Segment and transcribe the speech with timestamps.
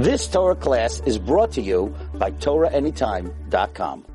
[0.00, 4.06] This Torah class is brought to you by TorahAnytime.com.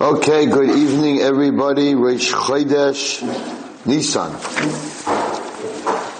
[0.00, 1.94] Okay, good evening everybody.
[1.94, 3.20] Rish Chodesh
[3.84, 4.32] Nissan.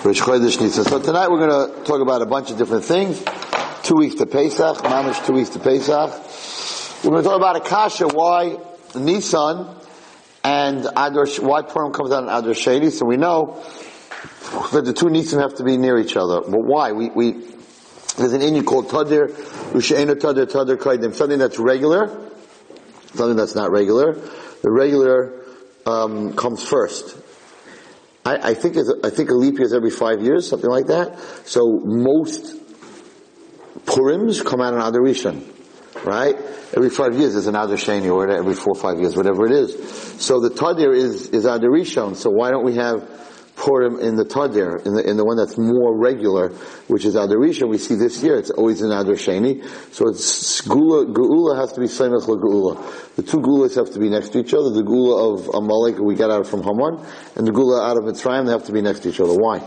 [0.04, 0.88] Rish Chodesh Nissan.
[0.88, 3.20] So tonight we're going to talk about a bunch of different things.
[3.82, 7.02] Two weeks to Pesach, Mamish two weeks to Pesach.
[7.02, 8.56] We're going to talk about Akasha, why
[8.92, 9.84] Nissan
[10.44, 12.92] and Adar, why Purim comes out in Adar Sheni.
[12.92, 13.64] So we know
[14.72, 16.40] that the two Nisan have to be near each other.
[16.40, 16.92] But why?
[16.92, 17.52] We, we,
[18.16, 19.28] there's an Indian called Tadir,
[19.72, 22.08] Ushaina Tadir, Tadir Kaidim, something that's regular,
[23.14, 24.14] something that's not regular.
[24.14, 25.44] The regular
[25.86, 27.16] um, comes first.
[28.24, 31.18] I, I think I think a leap year is every five years, something like that.
[31.44, 32.60] So most
[33.86, 35.02] Purims come out in Adar
[36.04, 36.36] right?
[36.74, 37.76] Every five years is an Adar
[38.10, 40.22] or every four or five years, whatever it is.
[40.22, 42.14] So the Tadir is is Adar.
[42.14, 43.21] So why don't we have
[43.56, 46.48] Purim in the Tadir, in the, in the one that's more regular,
[46.88, 47.68] which is Adar Rishon.
[47.68, 49.64] We see this year, it's always in Adar Sheni.
[49.92, 53.14] So it's Gula, has to be Semech Geula.
[53.16, 54.70] The two Gulas have to be next to each other.
[54.70, 57.04] The Gula of Amalek we got out from Haman,
[57.36, 59.34] and the Gula out of Mitzrayim, they have to be next to each other.
[59.34, 59.58] Why?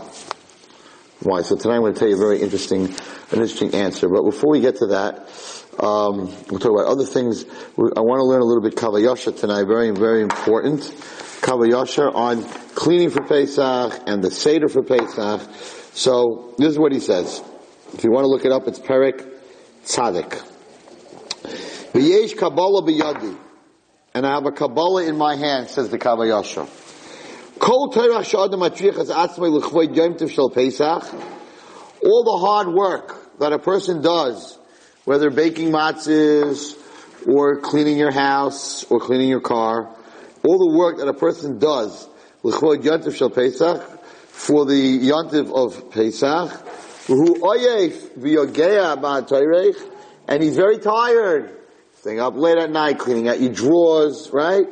[1.20, 1.42] Why?
[1.42, 2.92] So tonight I'm going to tell you a very interesting, an
[3.32, 4.08] interesting answer.
[4.08, 5.30] But before we get to that,
[5.78, 7.44] um, we'll talk about other things.
[7.44, 9.64] I want to learn a little bit Kav HaYashar tonight.
[9.64, 10.80] Very, very important.
[10.80, 15.42] Kav HaYashar on cleaning for Pesach and the Seder for Pesach.
[15.92, 17.42] So this is what he says.
[17.92, 19.26] If you want to look it up, it's Perik
[19.84, 20.42] Tzadik.
[21.92, 23.38] V'yesh Kabbalah b'yadi.
[24.14, 26.68] And I have a Kabbalah in my hand, says the Kav HaYashar.
[27.58, 27.90] All
[32.24, 34.58] the hard work that a person does,
[35.06, 36.76] whether baking matzahs,
[37.26, 39.88] or cleaning your house, or cleaning your car,
[40.44, 42.08] all the work that a person does
[42.42, 43.82] l'chvod yontif shel Pesach
[44.28, 46.50] for the yontif of Pesach,
[47.06, 48.12] who oyef
[50.28, 51.56] and he's very tired,
[52.00, 54.66] staying up late at night, cleaning out your drawers, right?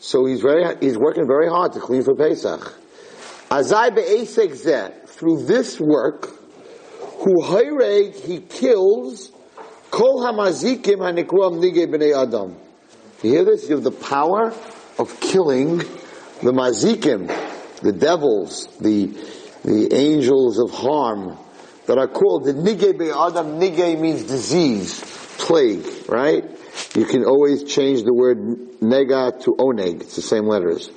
[0.00, 2.74] So he's very, he's working very hard to clean for Pesach.
[3.50, 6.28] Azai be'esek zeh, through this work,
[7.20, 9.30] who hayreg, he kills
[10.00, 12.56] kol hamazikim hanikruam nige b'nei adam.
[13.22, 13.68] You hear this?
[13.68, 14.54] You have the power
[14.98, 17.26] of killing the mazikim,
[17.82, 19.08] the devils, the,
[19.62, 21.36] the angels of harm
[21.84, 23.60] that are called the nige adam.
[23.60, 25.04] Nige means disease,
[25.36, 26.44] plague, right?
[26.94, 28.38] You can always change the word
[28.80, 30.00] nega to oneg.
[30.00, 30.90] It's the same letters,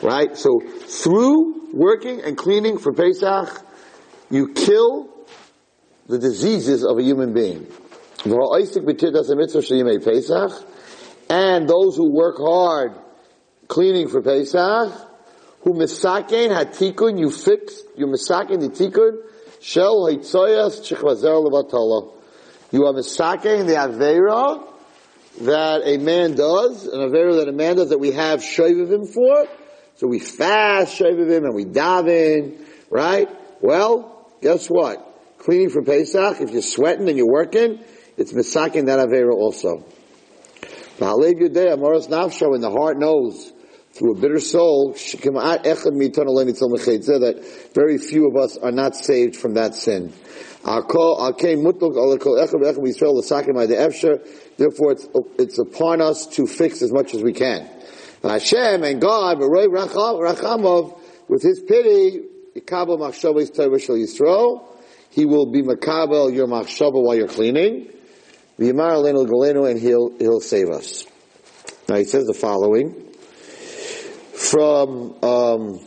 [0.00, 0.36] right?
[0.36, 3.60] So through working and cleaning for Pesach,
[4.30, 5.08] you kill
[6.06, 7.66] the diseases of a human being.
[11.30, 12.92] And those who work hard
[13.68, 14.92] cleaning for Pesach,
[15.60, 19.18] who misaken hatikun, you fix, you misaken the tikun,
[19.60, 22.14] shel haitzoyas chichvazer levatala.
[22.70, 24.70] You are misaken the avera
[25.42, 29.46] that a man does, an avera that a man does that we have him for.
[29.96, 32.58] So we fast him and we daven,
[32.90, 33.28] right?
[33.60, 35.10] Well, guess what?
[35.38, 37.80] Cleaning for Pesach, if you're sweating and you're working,
[38.16, 39.84] it's misaken that avera also.
[40.98, 43.52] V'halev yudei amoras nafsho, and the heart knows
[43.94, 45.30] through a bitter soul, that
[47.74, 50.12] very few of us are not saved from that sin.
[54.56, 55.08] Therefore, it's,
[55.38, 57.68] it's upon us to fix as much as we can.
[58.22, 59.38] Hashem and God,
[61.28, 62.22] with His pity,
[62.54, 62.60] He
[65.26, 67.90] will be makabel your machshava while you're cleaning.
[68.58, 71.06] And He'll, He'll save us.
[71.88, 72.94] Now He says the following.
[74.34, 75.80] From um,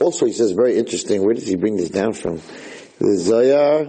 [0.00, 2.40] also he says very interesting where does he bring this down from?
[2.98, 3.86] The Zohar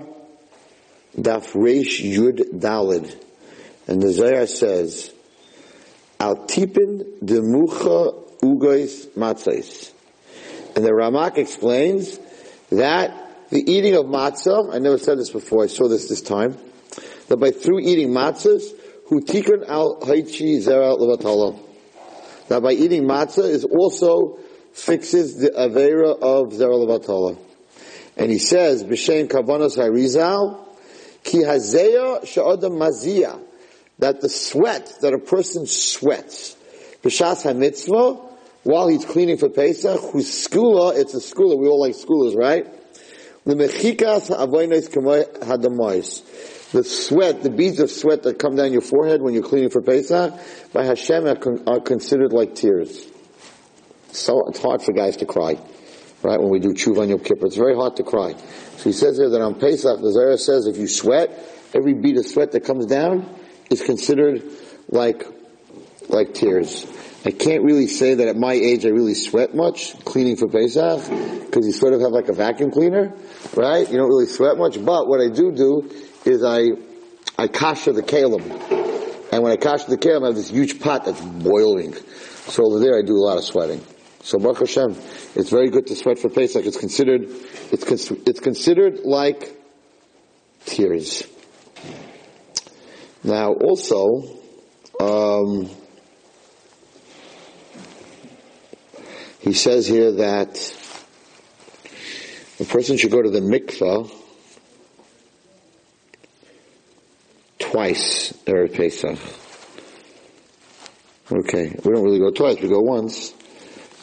[1.15, 3.15] Daf Reish Yud Dalid.
[3.87, 5.13] And the Zohar says
[6.19, 9.91] Al Tipin Demucha Ugais Matzais
[10.75, 12.17] and the Ramak explains
[12.71, 13.20] that
[13.51, 16.57] the eating of matzah, I never said this before, I saw this this time,
[17.27, 18.63] that by through eating matzahs,
[19.07, 21.59] who tikun al haichi zera levatala
[22.47, 24.37] that by eating matzah is also
[24.73, 27.37] fixes the avera of zera
[28.17, 30.65] And he says, b'shem kavanos harizal,
[31.23, 33.41] ki hazeya sha'adam mazia,
[33.99, 36.57] that the sweat that a person sweats,
[37.03, 38.15] b'shas ha-mitzvah,
[38.63, 42.65] while he's cleaning for Pesach, whose skula, it's a skula, we all like skulas, right?
[43.45, 44.89] The mechikas ha'avoinos
[45.39, 49.69] hadamois the sweat, the beads of sweat that come down your forehead when you're cleaning
[49.69, 50.33] for Pesach,
[50.71, 53.07] by Hashem are, con- are considered like tears.
[54.11, 55.57] So it's hard for guys to cry.
[56.23, 56.39] right?
[56.39, 58.33] When we do tshuva on Yom Kippur, it's very hard to cry.
[58.77, 61.29] So he says here that on Pesach, the Zohar says if you sweat,
[61.73, 63.29] every bead of sweat that comes down
[63.69, 64.43] is considered
[64.87, 65.25] like
[66.09, 66.85] like tears.
[67.23, 71.07] I can't really say that at my age I really sweat much cleaning for Pesach
[71.45, 73.13] because you sort of have like a vacuum cleaner,
[73.55, 73.87] right?
[73.87, 75.89] You don't really sweat much, but what I do do
[76.25, 76.69] is I
[77.37, 78.41] I kasha the kalim,
[79.31, 81.93] and when I kasha the kalim, I have this huge pot that's boiling.
[82.47, 83.85] So over there, I do a lot of sweating.
[84.21, 84.95] So Baruch Hashem,
[85.35, 86.65] it's very good to sweat for Pesach.
[86.65, 87.29] It's considered
[87.71, 89.55] it's cons- it's considered like
[90.65, 91.23] tears.
[93.23, 94.39] Now, also.
[94.99, 95.69] Um,
[99.41, 100.55] He says here that
[102.59, 104.11] a person should go to the mikvah
[107.57, 109.17] twice Erev Pesach.
[111.31, 113.33] Okay, we don't really go twice, we go once.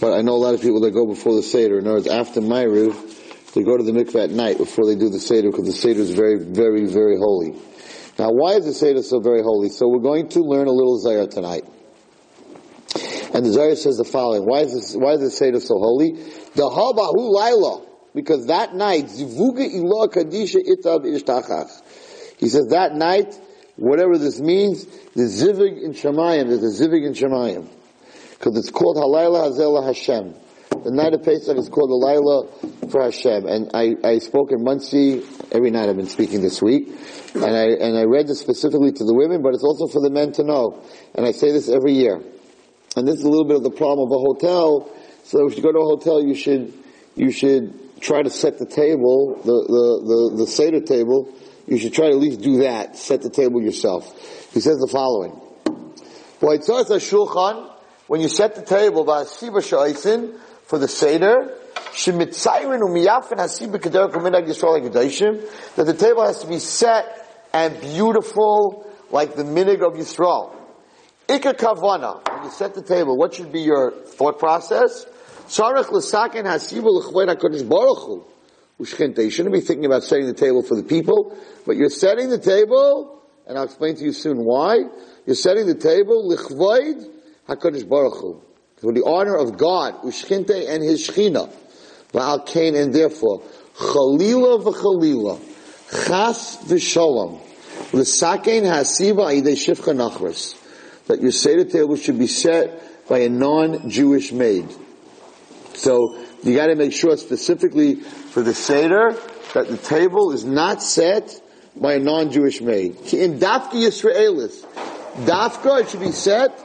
[0.00, 1.78] But I know a lot of people that go before the Seder.
[1.78, 5.08] In other words, after Ma'ariv, they go to the mikvah at night before they do
[5.08, 7.52] the Seder because the Seder is very, very, very holy.
[8.18, 9.68] Now, why is the Seder so very holy?
[9.68, 11.64] So we're going to learn a little Zohar tonight.
[13.34, 14.44] And the Zohar says the following.
[14.44, 16.12] Why is this, why is the Seder so holy?
[16.12, 17.86] The Habahu Laila.
[18.14, 22.38] Because that night, Zivuga Ilah Kadisha Itab Ishtachach.
[22.38, 23.38] He says that night,
[23.76, 27.68] whatever this means, the Zivig in Shemayim, there's a Zivig in Shemayim.
[28.30, 30.34] Because it's called Halayla Hazela Hashem.
[30.84, 33.46] The night of Pesach is called the Laila for Hashem.
[33.46, 36.88] And I, I spoke in Monsey, every night I've been speaking this week,
[37.34, 40.10] and I, and I read this specifically to the women, but it's also for the
[40.10, 40.82] men to know.
[41.14, 42.22] And I say this every year.
[42.98, 44.90] And this is a little bit of the problem of a hotel.
[45.22, 46.72] So if you go to a hotel, you should,
[47.14, 51.32] you should try to set the table, the, the, the, the Seder table.
[51.68, 52.96] You should try to at least do that.
[52.96, 54.04] Set the table yourself.
[54.52, 55.30] He says the following.
[56.40, 59.04] When you set the table,
[60.64, 61.54] for the Seder,
[65.76, 70.54] that the table has to be set and beautiful like the minig of Yisrael.
[71.28, 72.27] Ikka kavana.
[72.44, 75.06] You set the table, what should be your thought process?
[75.46, 75.54] You
[79.30, 81.36] shouldn't be thinking about setting the table for the people,
[81.66, 84.84] but you're setting the table, and I'll explain to you soon why.
[85.26, 87.10] You're setting the table l'chved
[87.48, 88.42] HaKadosh Baruch.
[88.76, 91.50] For the honor of God, Ushchinte and His Shechina.
[92.12, 93.42] Va'al Kain, and therefore,
[93.74, 95.40] Chalila v'chalila.
[96.06, 97.40] Chas v'sholom.
[97.92, 100.54] L'saken hasiba idei shivcha nachris
[101.08, 104.68] that your Seder table should be set by a non-Jewish maid.
[105.74, 109.16] So you gotta make sure specifically for the Seder
[109.54, 111.40] that the table is not set
[111.74, 112.96] by a non-Jewish maid.
[113.12, 114.64] In Dafka Yisraelis,
[115.24, 116.62] Dafka it should be set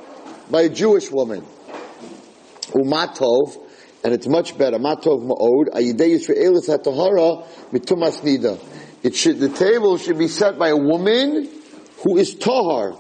[0.52, 1.46] by a Jewish woman.
[2.72, 3.58] Umatov,
[4.04, 4.78] and it's much better.
[4.78, 8.60] Matov ma'od, ayidei Yisraelis hatahara mitumas nida.
[9.04, 11.50] It should, the table should be set by a woman
[12.04, 12.98] who is tahar,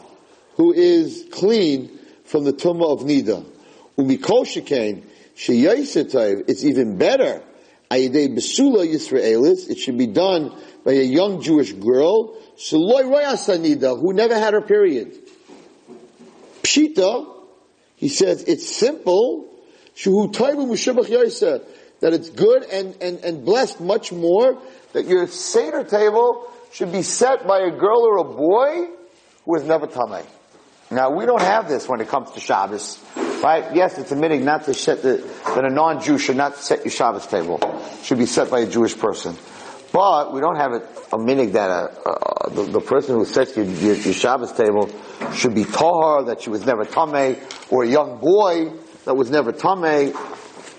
[0.56, 3.46] who is clean from the tumah of nida.
[3.98, 5.04] Umikol shekain
[5.36, 7.42] it's even better.
[7.90, 14.14] Ayidei besula Yisraelis, it should be done by a young Jewish girl, Shaloi Royasanida, who
[14.14, 15.14] never had her period.
[16.62, 17.46] Pshita,
[17.96, 19.50] he says, it's simple,
[19.96, 21.64] Shuhu Taibu Mushabach
[22.00, 24.62] that it's good and, and, and blessed much more,
[24.94, 28.88] that your Seder table should be set by a girl or a boy
[29.46, 30.26] who is never tamei.
[30.94, 33.04] Now we don't have this when it comes to Shabbos,
[33.42, 33.76] right?
[33.76, 37.26] Yes, it's a not to set the, that a non-Jew should not set your Shabbos
[37.26, 37.58] table.
[37.62, 39.36] It should be set by a Jewish person.
[39.92, 43.66] But we don't have a minig that a, uh, the, the, person who sets your,
[43.66, 44.90] your, your, Shabbos table
[45.34, 47.40] should be tahar, that she was never tamei,
[47.72, 48.72] or a young boy
[49.06, 50.14] that was never tamei.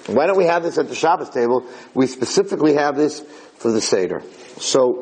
[0.09, 1.64] Why don't we have this at the Shabbos table?
[1.92, 3.21] We specifically have this
[3.56, 4.23] for the Seder.
[4.59, 5.00] So,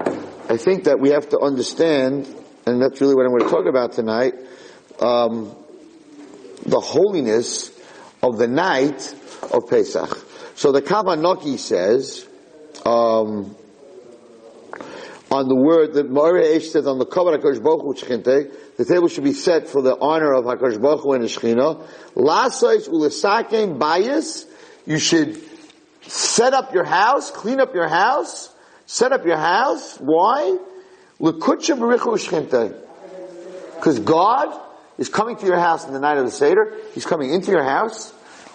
[0.49, 2.27] I think that we have to understand,
[2.67, 4.35] and that's really what I'm going to talk about tonight,
[5.03, 5.55] um,
[6.65, 7.71] the holiness
[8.23, 9.15] of the night
[9.53, 10.17] of Pesach.
[10.55, 12.27] So the Kabanoki says,
[12.87, 13.57] um,
[15.31, 17.95] on the word that Ma'areh says on the cover HaKadosh Baruch Hu
[18.77, 21.85] the table should be set for the honor of HaKadosh Baruch and the Shechina.
[22.15, 24.45] Lasais ulesakein bias,
[24.87, 25.43] you should
[26.03, 28.55] set up your house, clean up your house,
[28.87, 29.97] set up your house.
[29.99, 30.59] Why?
[31.19, 31.59] Because
[34.01, 34.62] God
[34.99, 36.77] is coming to your house in the night of the Seder.
[36.95, 38.13] He's coming into your house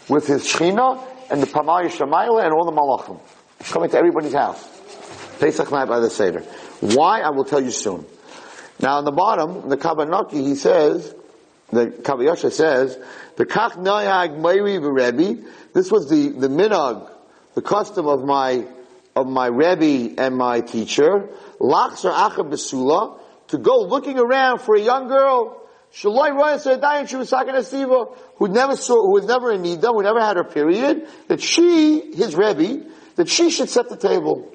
[0.07, 3.19] with his Shechina and the Pamayah Shemayla and all the Malachim.
[3.59, 4.65] He's coming to everybody's house.
[5.39, 6.41] Pesach night by the Seder.
[6.81, 7.21] Why?
[7.21, 8.05] I will tell you soon.
[8.79, 11.13] Now on the bottom, the Kabanaki, he says,
[11.71, 12.97] the Kav HaYashar says,
[13.35, 17.09] the Kach Nayag Mayri Rebbe, this was the, the minog
[17.57, 18.67] the custom of my
[19.15, 21.27] of my Rebbe and my teacher,
[21.59, 25.59] lachzer acha besula, to go looking around for a young girl,
[25.93, 30.37] shaloi roya sadayin shuvasakin who never saw, who was never in nida, who never had
[30.37, 34.53] her period, that she, his Rebbe, that she should set the table.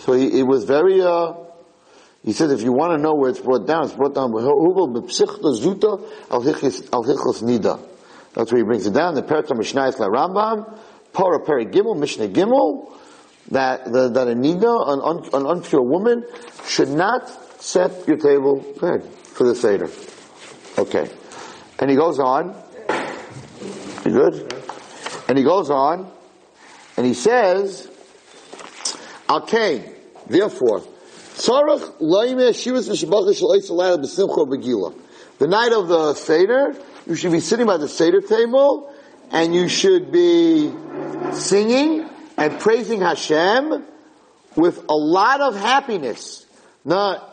[0.00, 1.34] So he, it was very, uh,
[2.24, 6.00] he said, if you want to know where it's brought down, it's brought down Zuta
[6.30, 7.80] al Hichos Nida.
[8.34, 9.14] That's where he brings it down.
[9.14, 10.78] The Perta Mishnayis La Rambam,
[11.12, 12.92] Para Peri Gimel, Mishnah Gimel,
[13.50, 16.24] that, that a Nida, an, un, an unpure woman,
[16.66, 17.28] should not
[17.60, 19.88] set your table, good, for the Seder.
[20.78, 21.08] Okay.
[21.78, 22.54] And he goes on.
[24.04, 24.52] You good?
[25.28, 26.10] And he goes on,
[26.96, 27.88] and he says,
[29.28, 29.94] Okay,
[30.26, 30.82] therefore.
[35.38, 36.74] The night of the Seder,
[37.06, 38.92] you should be sitting by the Seder table,
[39.30, 40.72] and you should be
[41.32, 43.84] singing and praising Hashem
[44.56, 46.44] with a lot of happiness.
[46.84, 47.29] Not,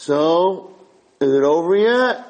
[0.00, 0.74] so,
[1.20, 2.26] is it over yet?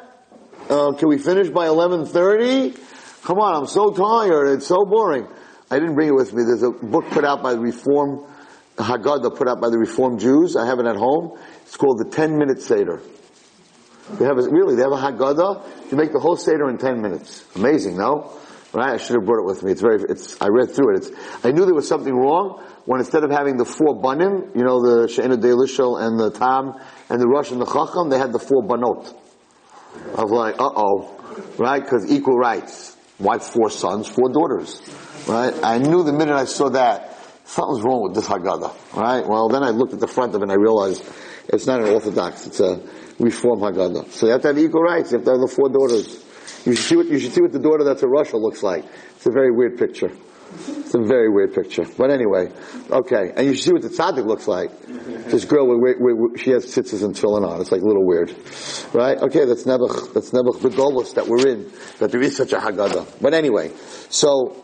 [0.69, 3.23] Uh, can we finish by 11.30?
[3.25, 5.27] Come on, I'm so tired, it's so boring.
[5.71, 6.43] I didn't bring it with me.
[6.43, 8.27] There's a book put out by the Reform
[8.83, 10.57] Haggadah put out by the Reform Jews.
[10.57, 11.39] I have it at home.
[11.63, 13.01] It's called the 10 minute Seder.
[14.19, 15.91] They have a, really, they have a Haggadah.
[15.93, 17.45] You make the whole Seder in 10 minutes.
[17.55, 18.33] Amazing, no?
[18.73, 18.95] Right?
[18.95, 19.73] I should have brought it with me.
[19.73, 20.99] It's very, it's, I read through it.
[20.99, 24.65] It's, I knew there was something wrong when instead of having the four banim, you
[24.65, 26.75] know, the She'ena Delishal and the Tam
[27.09, 29.13] and the Rosh and the Chacham, they had the four banot.
[30.17, 31.17] Was like, uh oh.
[31.59, 31.85] Right?
[31.85, 32.97] Cause equal rights.
[33.19, 34.81] Why four sons, four daughters?
[35.27, 35.53] Right?
[35.63, 39.27] I knew the minute I saw that, something's wrong with this Haggadah, right?
[39.27, 41.05] Well, then I looked at the front of it and I realized
[41.49, 42.81] it's not an Orthodox, it's a
[43.19, 44.11] Reform Haggadah.
[44.13, 46.25] So you have to have equal rights, you have to have the four daughters.
[46.65, 48.85] You should see what, you should see what the daughter that's a Russia looks like.
[49.17, 50.11] It's a very weird picture.
[50.53, 51.85] It's a very weird picture.
[51.97, 52.53] But anyway,
[52.91, 53.33] okay.
[53.37, 54.71] And you should see what the tzaddik looks like.
[54.87, 57.61] This girl, with, with, with, she has tzitzis and tefillin on.
[57.61, 58.35] It's like a little weird.
[58.93, 59.17] Right?
[59.17, 62.57] Okay, that's Nebuch, that's Nebuch the Golos that we're in, that there is such a
[62.57, 63.21] Haggadah.
[63.21, 63.71] But anyway,
[64.09, 64.57] so,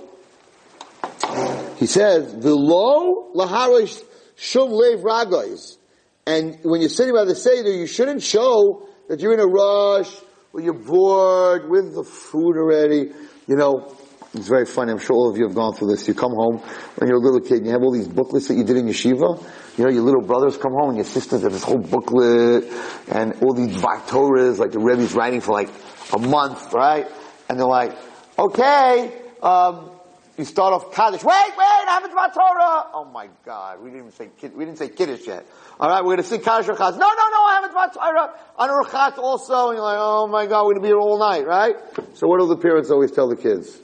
[1.76, 4.02] he says, "V'lo laharish
[4.34, 5.78] shum lev ragos."
[6.26, 10.10] And when you're sitting by the seder, you shouldn't show that you're in a rush
[10.56, 13.12] or you're bored with the food already.
[13.46, 13.94] You know,
[14.32, 14.90] it's very funny.
[14.90, 16.08] I'm sure all of you have gone through this.
[16.08, 16.58] You come home
[16.96, 18.86] when you're a little kid and you have all these booklets that you did in
[18.86, 19.42] yeshiva.
[19.76, 22.64] You know, your little brothers come home and your sisters have this whole booklet
[23.08, 25.68] and all these Torahs, like the Rebbe's writing for like
[26.14, 27.06] a month, right?
[27.50, 27.92] And they're like,
[28.38, 29.90] okay, um,
[30.38, 31.24] you start off Kaddish.
[31.24, 32.90] Wait, wait, I haven't my Torah.
[32.92, 35.46] Oh my God, we didn't even say we didn't say Kiddush yet.
[35.80, 36.92] All right, we're going to sing Kaddish Rachatz.
[36.92, 38.34] No, no, no, I haven't my Torah.
[38.56, 41.18] On Rachatz also, and you're like, oh my God, we're going to be here all
[41.18, 41.76] night, right?
[42.14, 43.78] So what do the parents always tell the kids?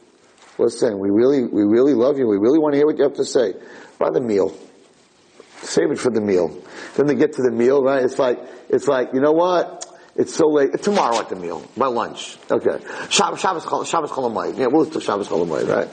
[0.58, 2.28] Listen, we really, we really love you.
[2.28, 3.54] We really want to hear what you have to say.
[3.98, 4.54] By the meal.
[5.62, 6.60] Save it for the meal.
[6.96, 8.04] Then they get to the meal, right?
[8.04, 9.86] It's like, it's like, you know what?
[10.16, 10.82] It's so late.
[10.82, 12.36] Tomorrow at the meal, by lunch.
[12.50, 12.84] Okay.
[13.08, 14.58] Shabbos, Shabbos, Shabbos Cholamayit.
[14.58, 15.88] Yeah, we'll do Shabbos Cholamayit, right?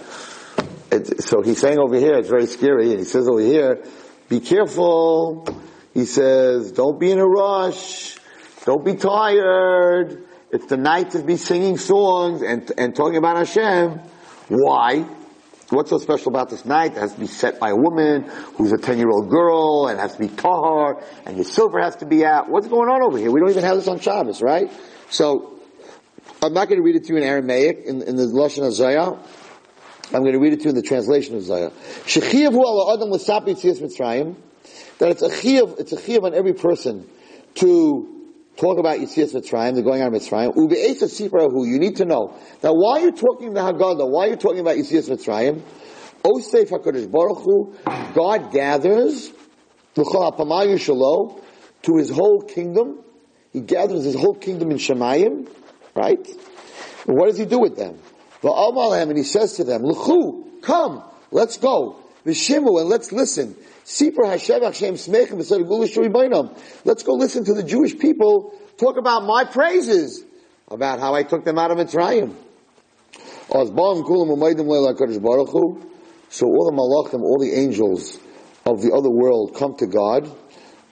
[0.92, 3.84] It, so he's saying over here, it's very scary, and he says over here,
[4.28, 5.48] be careful.
[5.94, 8.18] He says, don't be in a rush.
[8.66, 10.24] Don't be tired.
[10.52, 14.00] It's the night to be singing songs and, and talking about Hashem.
[14.48, 15.06] Why?
[15.70, 16.94] What's so special about this night?
[16.94, 18.24] It has to be set by a woman
[18.56, 21.98] who's a 10 year old girl and has to be tahar and your silver has
[21.98, 22.50] to be out.
[22.50, 23.32] What's going on over here?
[23.32, 24.72] We don't even have this on Shabbos, right?
[25.12, 25.60] So,
[26.42, 29.20] I'm not going to read it to you in Aramaic, in, in the Lashon Hazayah.
[30.12, 31.72] I'm going to read it to you in the translation of Zayah.
[32.06, 34.36] Shechiyav ala adam l'sapi tziyas Mitzrayim.
[34.98, 37.08] That it's a chiyav, it's a chiyav on every person
[37.56, 38.16] to
[38.58, 40.56] talk about Yitzias Mitzrayim, the going on Mitzrayim.
[40.56, 42.38] Ube'esa sifrahu, you need to know.
[42.64, 44.10] Now why are you talking the Haggadah?
[44.10, 45.62] Why are you talking about Yitzias Mitzrayim?
[46.24, 47.74] Osef HaKadosh Baruch Hu,
[48.14, 49.32] God gathers,
[49.96, 53.00] to his whole kingdom.
[53.54, 55.48] He gathers his whole kingdom in Shemayim,
[55.96, 56.28] right?
[57.08, 57.98] And what does he do with them?
[58.44, 62.04] And he says to them, L'chu, come, let's go.
[62.26, 63.56] V'shimu, and let's listen.
[63.86, 66.56] Sipur Hashem Hashem Smechem
[66.86, 70.24] Let's go listen to the Jewish people talk about my praises,
[70.70, 72.36] about how I took them out of Mitzrayim.
[73.52, 73.66] So all
[76.66, 78.20] the malachim, all the angels
[78.66, 80.30] of the other world come to God,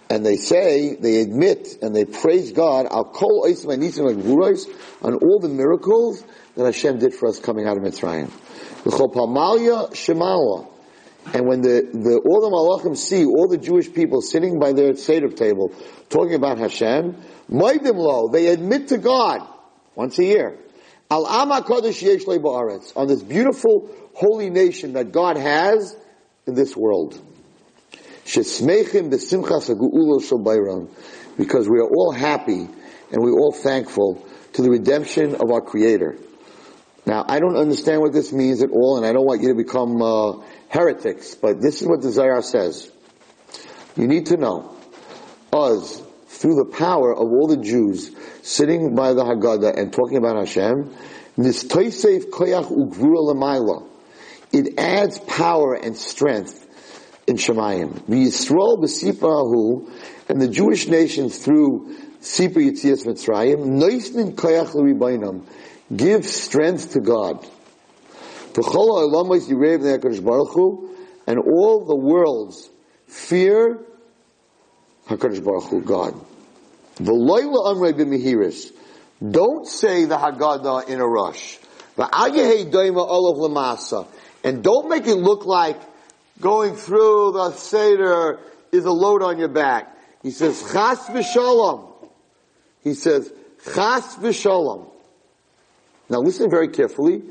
[0.09, 4.53] and they say, they admit, and they praise God, I'll call niece and my
[5.01, 6.23] on all the miracles
[6.55, 8.31] that Hashem did for us coming out of Mitzrayim.
[11.33, 14.95] And when the, the, all the Malachim see all the Jewish people sitting by their
[14.95, 15.73] Seder table
[16.09, 17.17] talking about Hashem,
[17.49, 19.45] lo, they admit to God
[19.93, 20.57] once a year.
[21.11, 22.25] Al Ama Kodesh Yesh
[22.95, 25.97] on this beautiful holy nation that God has
[26.45, 27.21] in this world.
[28.27, 30.89] Shesmechim b'simchas ha'gu'ulo bayram,
[31.37, 32.67] because we are all happy
[33.11, 36.17] and we're all thankful to the redemption of our Creator.
[37.05, 39.55] Now, I don't understand what this means at all, and I don't want you to
[39.55, 42.91] become uh, heretics, but this is what the Zohar says.
[43.95, 44.75] You need to know,
[45.53, 50.35] us, through the power of all the Jews sitting by the Haggadah and talking about
[50.35, 50.93] Hashem,
[54.51, 56.66] it adds power and strength
[57.27, 57.99] in Shemayim.
[58.07, 59.89] V'Yisrael b'siparahu,
[60.29, 65.45] and the Jewish nation through Sipar Yitzias Mitzrayim, noisnin koyach l'ribainam,
[65.95, 67.45] give strength to God.
[68.53, 70.95] V'chol ha'olamayis yirev ne'akadosh baruch Hu,
[71.27, 72.69] and all the worlds
[73.05, 73.85] fear
[75.07, 76.13] HaKadosh Baruch Hu, God.
[76.95, 78.71] V'loyla amrei b'mihiris.
[79.19, 81.59] Don't say the Haggadah in a rush.
[81.97, 84.07] V'agehei doima olav lamasa.
[84.43, 85.79] And don't make it look like
[86.39, 88.39] going through the Seder
[88.71, 89.95] is a load on your back.
[90.21, 91.93] He says, Chas v'shalom.
[92.83, 93.31] He says,
[93.63, 94.89] Chas v'shalom.
[96.09, 97.21] Now listen very carefully.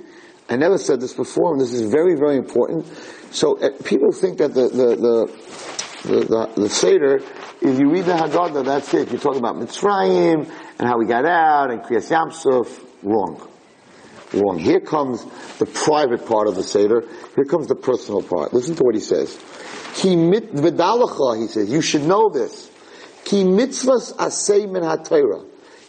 [0.48, 2.86] I never said this before, and this is very, very important.
[3.32, 7.20] So uh, people think that the, the, the, the, the, the Seder
[7.60, 9.10] is you read the Haggadah, that's it.
[9.10, 10.48] You're talking about Mitzrayim,
[10.78, 12.84] and how we got out, and Kriyas Yamsuf.
[13.02, 13.48] Wrong.
[14.37, 14.59] Wrong.
[14.59, 15.25] Here comes
[15.59, 17.05] the private part of the Seder.
[17.35, 18.52] Here comes the personal part.
[18.52, 19.38] Listen to what he says.
[19.95, 22.71] Ki mit v'dalacha, he says, you should know this.
[23.25, 25.45] Ki mitzvahs asay min ha-Torah.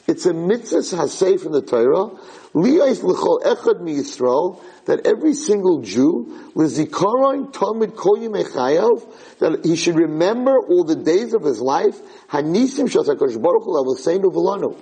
[0.08, 2.12] It's a mitzvah hasay from the Torah.
[2.56, 9.76] Liyais l'chol echad mi Yisrael, that every single Jew, l'zikaron talmud koyim echayav, that he
[9.76, 12.00] should remember all the days of his life,
[12.30, 14.78] hanisim shas HaKadosh Baruch Hu l'avosenu v'lanu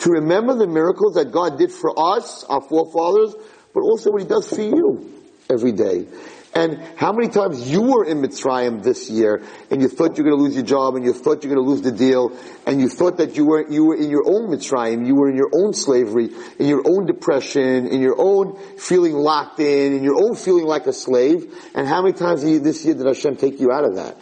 [0.00, 3.34] to remember the miracles that God did for us, our forefathers,
[3.74, 6.06] but also what He does for you every day.
[6.52, 9.40] And how many times you were in Mitzrayim this year,
[9.70, 11.70] and you thought you're going to lose your job, and you thought you're going to
[11.70, 15.06] lose the deal, and you thought that you were you were in your own Mitzrayim,
[15.06, 19.60] you were in your own slavery, in your own depression, in your own feeling locked
[19.60, 21.54] in, in your own feeling like a slave.
[21.74, 24.16] And how many times this year did Hashem take you out of that?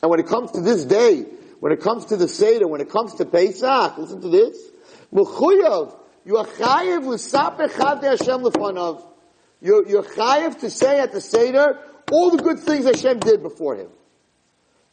[0.00, 1.26] And when it comes to this day,
[1.60, 4.58] when it comes to the Seder, when it comes to Pesach, listen to this.
[5.12, 9.04] Mechuyav, you are chayiv l'sap echad Hashem l'fanav.
[9.60, 11.78] You're, you're to say at the Seder
[12.12, 13.88] all the good things Hashem did before him.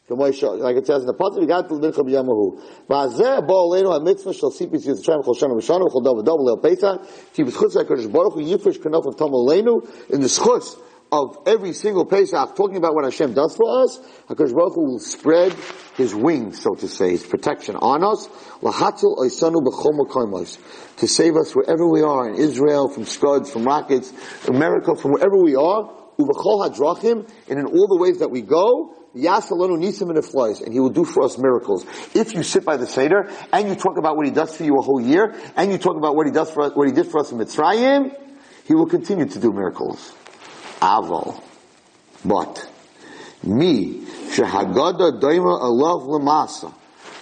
[0.08, 2.62] Like it says in the Pasuk, we got to Mincha b'Yamahu.
[2.88, 7.34] V'azeh bo aleinu ha-mitzvah shal sipis yitzrayim chol shana v'shana v'chol dav v'dav le'el Pesach
[7.34, 10.76] ki b'schutz ha-Kodesh Baruch Hu yifresh kanof of tam aleinu in the schutz
[11.12, 14.98] of every single Pesach, talking about what Hashem does for us, HaKadosh Baruch Hu will
[14.98, 15.52] spread
[15.96, 18.28] His wings, so to say, His protection on us,
[20.96, 24.12] to save us wherever we are, in Israel, from scuds, from rockets,
[24.48, 29.24] America, from wherever we are, and in all the ways that we go, and
[30.62, 31.86] and he will do for us miracles.
[32.14, 34.76] If you sit by the Seder, and you talk about what he does for you
[34.78, 37.06] a whole year, and you talk about what he does for us, what he did
[37.06, 38.14] for us in Mitzrayim,
[38.66, 40.12] he will continue to do miracles.
[40.80, 41.42] Aval.
[42.24, 42.68] But,
[43.42, 46.72] me, shehagada daima alav lamasa.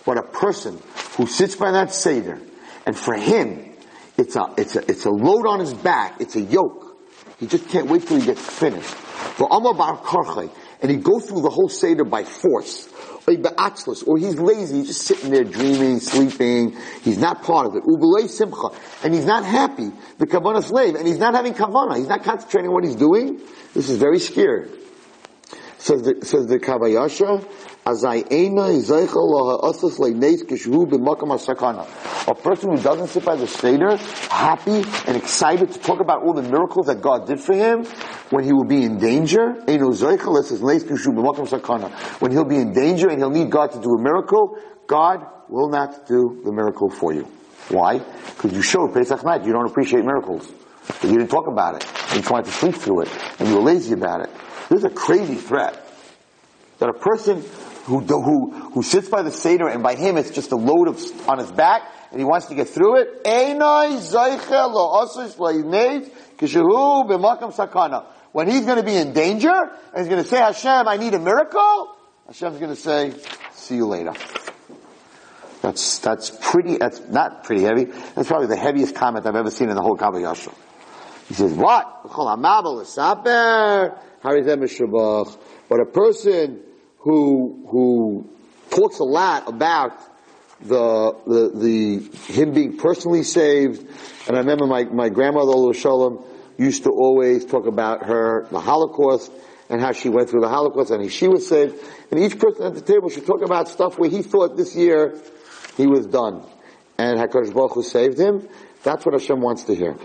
[0.05, 0.81] But a person
[1.17, 2.41] who sits by that Seder,
[2.87, 3.75] and for him,
[4.17, 6.97] it's a, it's a, it's a load on his back, it's a yoke.
[7.39, 8.95] He just can't wait till he gets finished.
[8.95, 12.89] For Amabar Karkhi, and he goes through the whole Seder by force
[13.27, 18.31] or he's lazy, he's just sitting there dreaming, sleeping, he's not part of it.
[18.31, 18.69] simcha,
[19.03, 22.69] and he's not happy, the kavanah slave, and he's not having kavanah, he's not concentrating
[22.69, 23.41] on what he's doing.
[23.73, 24.69] This is very scary.
[25.79, 27.45] Says the, says the Kav HaYashar,
[27.87, 27.95] a
[32.35, 33.97] person who doesn't sit by the Seder,
[34.31, 37.85] happy and excited to talk about all the miracles that God did for him,
[38.31, 39.79] when he will be in danger, when
[42.33, 46.07] he'll be in danger and he'll need God to do a miracle, God will not
[46.07, 47.29] do the miracle for you.
[47.69, 47.99] Why?
[47.99, 50.51] Because you showed Pesach night you don't appreciate miracles.
[51.03, 51.87] You didn't talk about it.
[52.15, 53.11] You tried to sleep through it.
[53.39, 54.31] And you were lazy about it.
[54.69, 55.81] This is a crazy threat.
[56.79, 57.43] That a person
[57.85, 61.29] who, who, who sits by the Seder and by him it's just a load of,
[61.29, 63.09] on his back and he wants to get through it.
[68.33, 71.15] When he's going to be in danger and he's going to say, Hashem, I need
[71.15, 73.13] a miracle, Hashem's going to say,
[73.53, 74.13] see you later.
[75.61, 77.85] That's, that's pretty, that's not pretty heavy.
[77.85, 80.55] That's probably the heaviest comment I've ever seen in the whole Kav HaYashar.
[81.29, 82.03] He says, what?
[85.69, 86.63] But a person
[87.05, 88.31] who, who
[88.71, 89.93] talks a lot about
[90.63, 93.87] the, the, the, him being personally saved.
[94.27, 96.25] And I remember my, my grandmother, Shalom,
[96.57, 99.31] used to always talk about her, the Holocaust,
[99.69, 101.77] and how she went through the Holocaust and she was saved.
[102.11, 105.21] And each person at the table should talk about stuff where he thought this year
[105.77, 106.43] he was done.
[106.97, 108.49] And HaKadosh Baruch Hu saved him.
[108.83, 109.97] That's what Hashem wants to hear.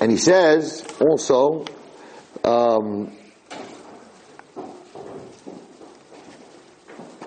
[0.00, 1.64] And he says also,
[2.44, 3.16] um,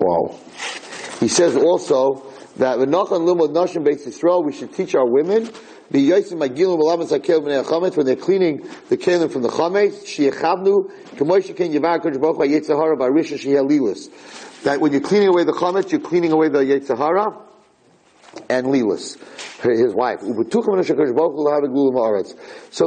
[0.00, 0.38] wow.
[1.20, 2.24] He says also
[2.56, 5.50] that v'nochan limud nashim beis Yisrael, we should teach our women
[5.90, 6.20] when they're
[8.16, 10.00] cleaning the kelim from the chametz.
[14.64, 17.42] That when you're cleaning away the chametz, you're cleaning away the yetzahara
[18.48, 19.18] and Lilis,
[19.62, 20.20] his wife.
[20.20, 20.32] So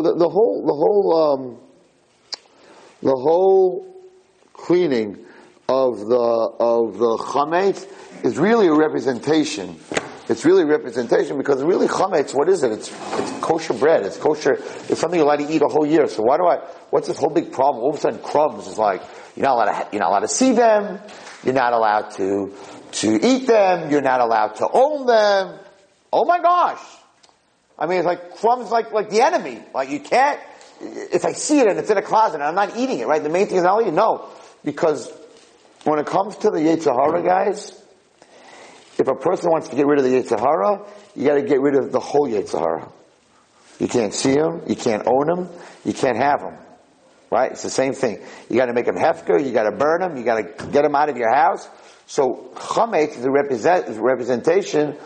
[0.02, 1.60] the, the whole, the whole, um,
[3.02, 3.86] the whole
[4.54, 5.27] cleaning
[5.70, 7.86] of the of the chametz
[8.24, 9.78] is really a representation.
[10.30, 12.72] It's really a representation because really chametz, what is it?
[12.72, 14.06] It's, it's kosher bread.
[14.06, 14.54] It's kosher.
[14.54, 16.08] It's something you're allowed to eat a whole year.
[16.08, 16.58] So why do I?
[16.90, 17.84] What's this whole big problem?
[17.84, 19.02] All of a sudden, crumbs is like
[19.36, 19.88] you're not allowed to.
[19.92, 21.00] You're not allowed to see them.
[21.44, 22.54] You're not allowed to
[22.92, 23.92] to eat them.
[23.92, 25.60] You're not allowed to own them.
[26.14, 26.82] Oh my gosh!
[27.78, 29.62] I mean, it's like crumbs, like like the enemy.
[29.74, 30.40] Like you can't.
[30.80, 33.22] If I see it and it's in a closet and I'm not eating it, right?
[33.22, 33.94] The main thing is not eat.
[33.94, 34.30] No,
[34.64, 35.12] because
[35.88, 37.72] when it comes to the Yetzer Hara, guys,
[38.98, 41.62] if a person wants to get rid of the Yetzer Hara, you got to get
[41.62, 42.92] rid of the whole Yetzer Hara.
[43.80, 45.50] You can't see him, you can't own him,
[45.86, 46.58] you can't have him.
[47.32, 47.52] Right?
[47.52, 48.20] It's the same thing.
[48.50, 50.84] You got to make him hefker, you got to burn him, you got to get
[50.84, 51.70] him out of your house.
[52.06, 54.98] So chametz is a, represent, representation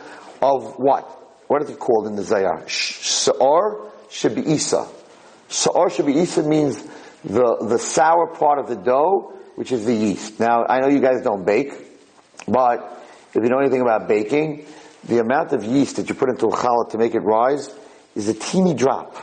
[0.41, 1.03] of what?
[1.47, 2.67] What is it called in the Zohar?
[2.67, 4.87] Sa'ar should be Isa.
[5.47, 6.81] Sa'ar should be Isa means
[7.23, 10.39] the, the sour part of the dough, which is the yeast.
[10.39, 11.73] Now, I know you guys don't bake,
[12.47, 14.65] but if you know anything about baking,
[15.03, 17.73] the amount of yeast that you put into a challah to make it rise
[18.15, 19.15] is a teeny drop.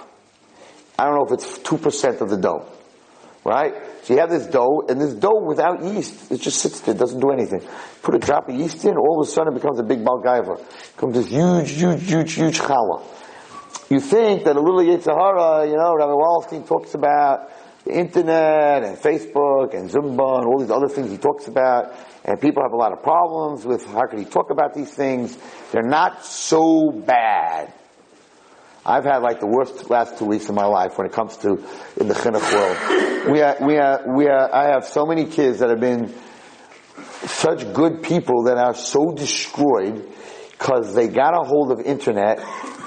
[0.99, 2.67] I don't know if it's 2% of the dough.
[3.45, 3.75] Right?
[4.03, 7.21] So you have this dough, and this dough without yeast, it just sits there, doesn't
[7.21, 7.63] do anything.
[8.03, 10.59] Put a drop of yeast in, all of a sudden it becomes a big balgaiva.
[10.59, 13.05] It becomes this huge, huge, huge, huge challah.
[13.91, 17.51] You think that a little Yetzer Hara, you know, Rabbi Wallerstein talks about
[17.89, 22.41] the internet and Facebook and Zumba and all these other things he talks about, and
[22.41, 25.39] people have a lot of problems with how could he talk about these things.
[25.73, 27.73] They're not so bad.
[28.85, 31.63] I've had like the worst last two weeks of my life when it comes to
[31.97, 33.33] in the chinuch world.
[33.33, 36.15] We are, we are, we are, I have so many kids that have been
[37.27, 40.09] such good people that are so destroyed
[40.51, 42.39] because they got a hold of internet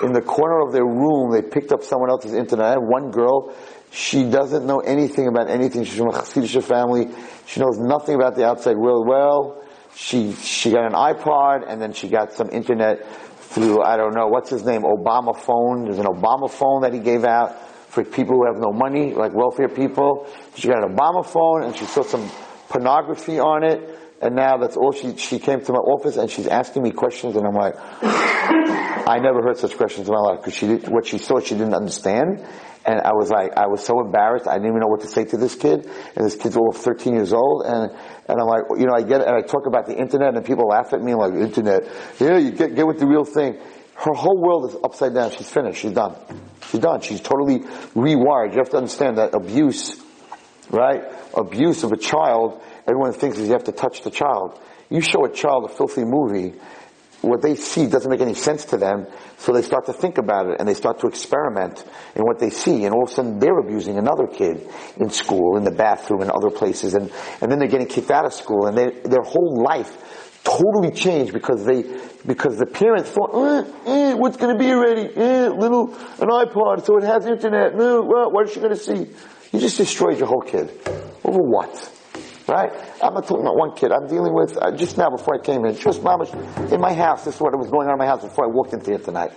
[0.04, 1.32] in the corner of their room.
[1.32, 2.66] They picked up someone else's internet.
[2.66, 3.56] I have one girl.
[3.91, 5.84] She doesn't know anything about anything.
[5.84, 7.10] She's from a Hasidic family.
[7.45, 9.08] She knows nothing about the outside world.
[9.08, 13.06] Well, she she got an iPod and then she got some internet
[13.51, 15.84] through, I don't know, what's his name, Obama phone.
[15.84, 19.34] There's an Obama phone that he gave out for people who have no money, like
[19.34, 20.25] welfare people.
[20.56, 22.32] She got an Obama phone and she saw some
[22.69, 23.99] pornography on it.
[24.21, 27.36] And now that's all she, she came to my office and she's asking me questions
[27.36, 31.07] and I'm like, I never heard such questions in my life because she did, what
[31.07, 32.45] she saw she didn't understand.
[32.86, 34.47] And I was like, I was so embarrassed.
[34.47, 35.86] I didn't even know what to say to this kid.
[36.15, 37.63] And this kid's all 13 years old.
[37.65, 39.21] And, and I'm like, you know, I get.
[39.21, 41.84] And I talk about the internet and people laugh at me like, internet.
[42.19, 43.60] Yeah, you get, get with the real thing.
[43.95, 45.29] Her whole world is upside down.
[45.29, 45.79] She's finished.
[45.81, 46.15] She's done.
[46.71, 47.01] She's done.
[47.01, 47.60] She's totally
[47.93, 48.53] rewired.
[48.53, 50.01] You have to understand that abuse,
[50.71, 51.03] right?
[51.38, 54.60] Abuse of a child, everyone thinks is you have to touch the child.
[54.89, 56.60] You show a child a filthy movie,
[57.22, 59.06] what they see doesn't make any sense to them,
[59.38, 62.50] so they start to think about it and they start to experiment in what they
[62.50, 64.67] see, and all of a sudden they're abusing another kid
[64.98, 68.26] in school, in the bathroom, in other places, and, and then they're getting kicked out
[68.26, 71.84] of school, and they, their whole life totally changed because they,
[72.26, 75.08] because the parents thought, eh, eh, what's going to be already?
[75.15, 77.76] Eh, little, an iPod, so it has internet.
[77.76, 79.08] No, well, what is she going to see?
[79.52, 80.72] You just destroyed your whole kid.
[81.24, 82.01] Over what?
[82.47, 82.71] Right?
[83.01, 83.91] I'm not talking about one kid.
[83.91, 86.34] I'm dealing with, uh, just now before I came in, just mamash,
[86.71, 88.73] in my house, this is what was going on in my house before I walked
[88.73, 89.32] into here tonight.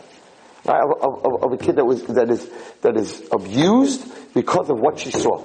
[0.64, 0.80] Right?
[0.82, 2.48] Of, of, of a kid that was, that is,
[2.80, 5.44] that is abused because of what she saw.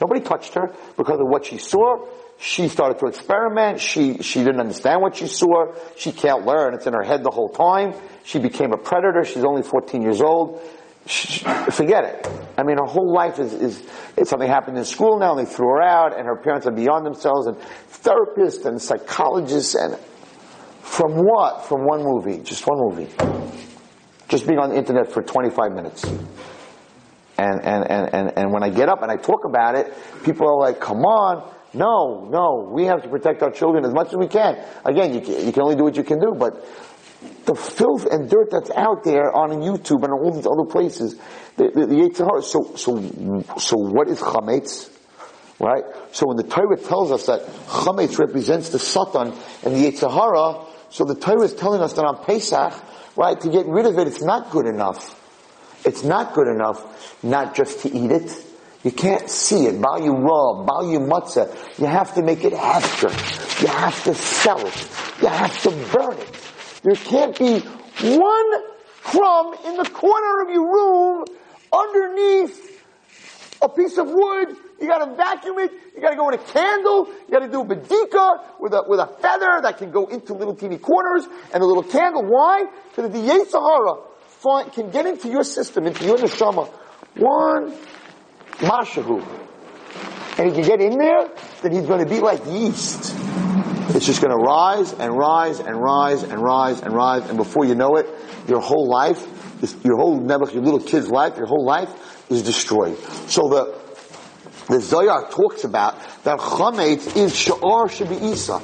[0.00, 2.06] Nobody touched her because of what she saw.
[2.38, 3.80] She started to experiment.
[3.80, 5.74] She, she didn't understand what she saw.
[5.96, 6.74] She can't learn.
[6.74, 7.94] It's in her head the whole time.
[8.24, 9.24] She became a predator.
[9.24, 10.62] She's only 14 years old
[11.08, 12.28] forget it.
[12.58, 13.82] I mean, her whole life is, is,
[14.16, 16.72] is, something happened in school now and they threw her out and her parents are
[16.72, 19.96] beyond themselves and therapists and psychologists and
[20.82, 21.64] from what?
[21.66, 23.08] From one movie, just one movie.
[24.28, 26.04] Just being on the internet for 25 minutes.
[26.04, 29.94] And, and, and, and, and when I get up and I talk about it,
[30.24, 32.70] people are like, come on, No, no.
[32.72, 34.58] We have to protect our children as much as we can.
[34.84, 36.64] Again, you can, you can only do what you can do, but
[37.48, 41.16] the filth and dirt that's out there on YouTube and all these other places,
[41.56, 42.42] the, the, the.
[42.42, 43.00] So, so,
[43.58, 44.90] so what is chametz?
[45.58, 45.82] Right?
[46.12, 49.32] So when the Torah tells us that chametz represents the Satan
[49.64, 52.74] and the Yetzer Hara, so the Torah is telling us that on Pesach,
[53.16, 55.16] right, to get rid of it, it's not good enough.
[55.84, 58.44] It's not good enough not just to eat it.
[58.84, 59.80] You can't see it.
[59.80, 61.52] Bal you raw, bal you matzah.
[61.78, 63.10] You have to make it hefker.
[63.62, 64.88] You have to sell it.
[65.22, 66.42] You have to burn it.
[66.82, 68.52] There can't be one
[69.02, 71.24] crumb in the corner of your room
[71.72, 72.78] underneath
[73.60, 74.56] a piece of wood.
[74.80, 75.72] You gotta vacuum it.
[75.94, 77.08] You gotta go in a candle.
[77.26, 80.54] You gotta do a bedika with a, with a feather that can go into little
[80.54, 82.22] teeny corners and a little candle.
[82.24, 82.66] Why?
[82.94, 83.20] So that the
[83.58, 86.68] Hara can get into your system, into your neshama.
[87.16, 87.76] One
[88.58, 89.26] mashahu.
[90.38, 91.28] And he can get in there,
[91.62, 93.16] then he's to be like yeast.
[93.90, 97.64] It's just going to rise and rise and rise and rise and rise, and before
[97.64, 98.06] you know it,
[98.46, 99.26] your whole life,
[99.82, 101.90] your whole never, your little kid's life, your whole life
[102.30, 102.98] is destroyed.
[103.28, 103.78] So the
[104.68, 107.88] the Zohar talks about that chametz is sha'ar
[108.22, 108.60] isa.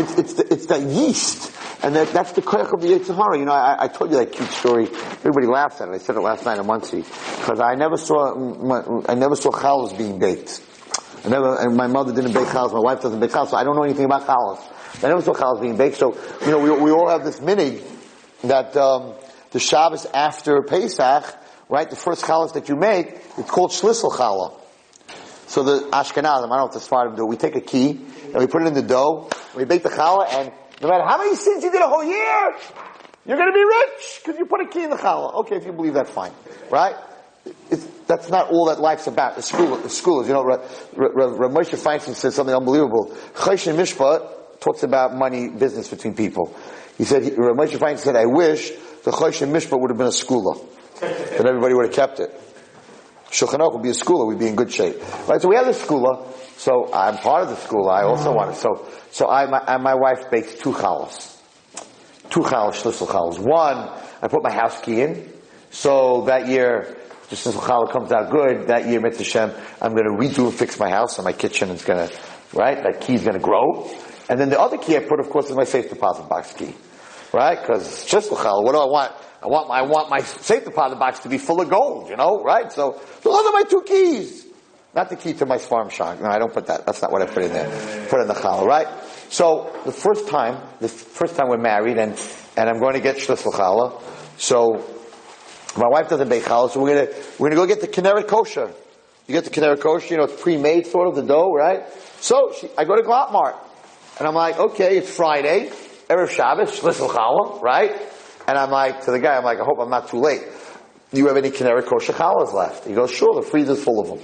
[0.00, 1.52] It's it's the, it's that yeast,
[1.84, 3.38] and that, that's the koyach of the Yetzer Hara.
[3.38, 4.86] You know, I, I told you that cute story.
[4.86, 5.94] Everybody laughs at it.
[5.94, 9.96] I said it last night in Monsey because I never saw I never saw challahs
[9.96, 10.62] being baked.
[11.24, 13.64] I never, and my mother didn't bake challahs, my wife doesn't bake challahs, so I
[13.64, 14.60] don't know anything about challahs.
[15.02, 17.80] I never saw challahs being baked, so, you know, we, we all have this mini
[18.42, 19.14] that, um,
[19.52, 21.24] the Shabbos after Pesach,
[21.68, 24.52] right, the first challahs that you make, it's called Shlisel challah.
[25.46, 28.34] So the Ashkenazim, I don't know what the Sfardim do, we take a key, and
[28.34, 31.36] we put it in the dough, we bake the challah, and no matter how many
[31.36, 32.56] sins you did a whole year,
[33.24, 35.34] you're gonna be rich, because you put a key in the challah.
[35.36, 36.32] Okay, if you believe that, fine.
[36.70, 36.96] Right?
[37.70, 39.36] It's, that's not all that life's about.
[39.36, 40.60] The school, the school is, you know, Rav
[41.50, 43.16] Moshe Feinstein says something unbelievable.
[43.34, 46.54] Choshen Mishpat talks about money, business between people.
[46.98, 48.70] He said, Rav Moshe Feinstein said, I wish
[49.04, 50.60] the Choshen Mishpat would have been a schooler.
[51.00, 52.40] That everybody would have kept it.
[53.34, 54.96] Shulchan would be a schooler, we'd be in good shape.
[55.28, 56.24] Right, so we have a schooler,
[56.56, 58.56] so I'm part of the schooler, I also want it.
[58.56, 61.36] So, so I, my, my wife bakes two challahs.
[62.30, 63.40] Two challahs, shlisel challahs.
[63.40, 63.90] One,
[64.22, 65.32] I put my house key in,
[65.70, 66.96] so that year,
[67.30, 70.78] just since challah comes out good, that year, Mitzvah I'm going to redo and fix
[70.78, 72.14] my house and my kitchen is going to,
[72.52, 72.82] right?
[72.82, 73.90] That key is going to grow.
[74.28, 76.74] And then the other key I put, of course, is my safe deposit box key.
[77.32, 77.60] Right?
[77.60, 79.12] Because just challah, what do I want?
[79.42, 82.16] I want my, I want my safe deposit box to be full of gold, you
[82.16, 82.72] know, right?
[82.72, 84.46] So, those are my two keys.
[84.94, 86.20] Not the key to my farm shop.
[86.20, 86.86] No, I don't put that.
[86.86, 88.06] That's not what I put in there.
[88.08, 88.86] Put in the challah, right?
[89.28, 92.12] So, the first time, the first time we're married and,
[92.56, 94.00] and I'm going to get shlisel challah.
[94.38, 94.84] So,
[95.76, 98.70] my wife doesn't bake challah, so we're gonna, we're gonna go get the Kinneret kosher.
[99.26, 101.84] You get the Kinneret kosher, you know, it's pre-made sort of, the dough, right?
[102.20, 103.56] So, she, I go to Glattmart.
[104.18, 105.70] And I'm like, okay, it's Friday,
[106.08, 107.92] Erev Shabbos, Shlisel Challah, right?
[108.46, 110.42] And I'm like, to the guy, I'm like, I hope I'm not too late.
[111.12, 112.86] Do you have any Kinneret kosher challahs left?
[112.86, 114.18] He goes, sure, the freezer's full of them.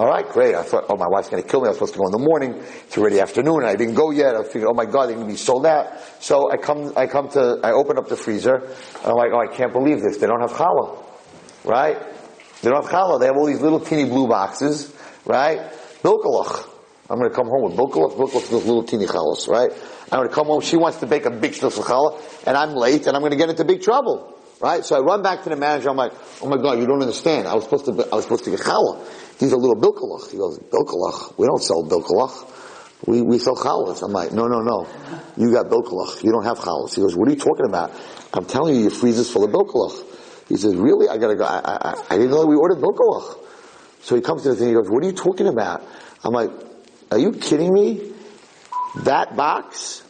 [0.00, 0.54] All right, great.
[0.54, 1.66] I thought, oh, my wife's going to kill me.
[1.66, 2.54] I was supposed to go in the morning.
[2.54, 4.34] It's already afternoon, I didn't go yet.
[4.34, 5.92] I figured, oh my God, they're going to be sold out.
[6.20, 9.40] So I come, I come to, I open up the freezer, and I'm like, oh,
[9.40, 10.16] I can't believe this.
[10.16, 11.04] They don't have challah,
[11.66, 11.98] right?
[12.62, 13.20] They don't have challah.
[13.20, 14.90] They have all these little teeny blue boxes,
[15.26, 15.70] right?
[16.02, 16.66] Bilkalach.
[17.10, 18.16] I'm going to come home with bilkalach.
[18.16, 19.70] Bilkalach those little teeny challahs, right?
[20.10, 20.62] I'm going to come home.
[20.62, 23.36] She wants to bake a big shlichus challah, and I'm late, and I'm going to
[23.36, 24.38] get into big trouble.
[24.62, 24.84] Right?
[24.84, 25.88] So I run back to the manager.
[25.88, 27.48] I'm like, oh my God, you don't understand.
[27.48, 29.02] I was supposed to, I was supposed to get challah.
[29.40, 30.30] He's a little bilkalach.
[30.30, 31.38] He goes, bilkalach?
[31.38, 32.46] We don't sell bilkalach.
[33.06, 34.02] We, we sell challahs.
[34.02, 34.86] I'm like, no, no, no.
[35.38, 36.22] You got bilkalach.
[36.22, 36.94] You don't have challahs.
[36.94, 37.90] He goes, what are you talking about?
[38.34, 40.04] I'm telling you, your freezer's full of bilkalach.
[40.50, 41.08] He says, really?
[41.08, 41.44] I gotta go.
[41.44, 43.38] I, I, I didn't know we ordered bilkalach.
[44.02, 45.82] So he comes to the thing, he goes, what are you talking about?
[46.22, 46.50] I'm like,
[47.10, 48.12] are you kidding me?
[49.04, 50.02] That box?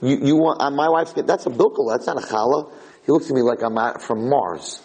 [0.00, 1.96] You, you want, uh, my wife's, that's a bilkalach.
[1.96, 2.72] That's not a challah.
[3.04, 4.80] He looks at me like I'm from Mars.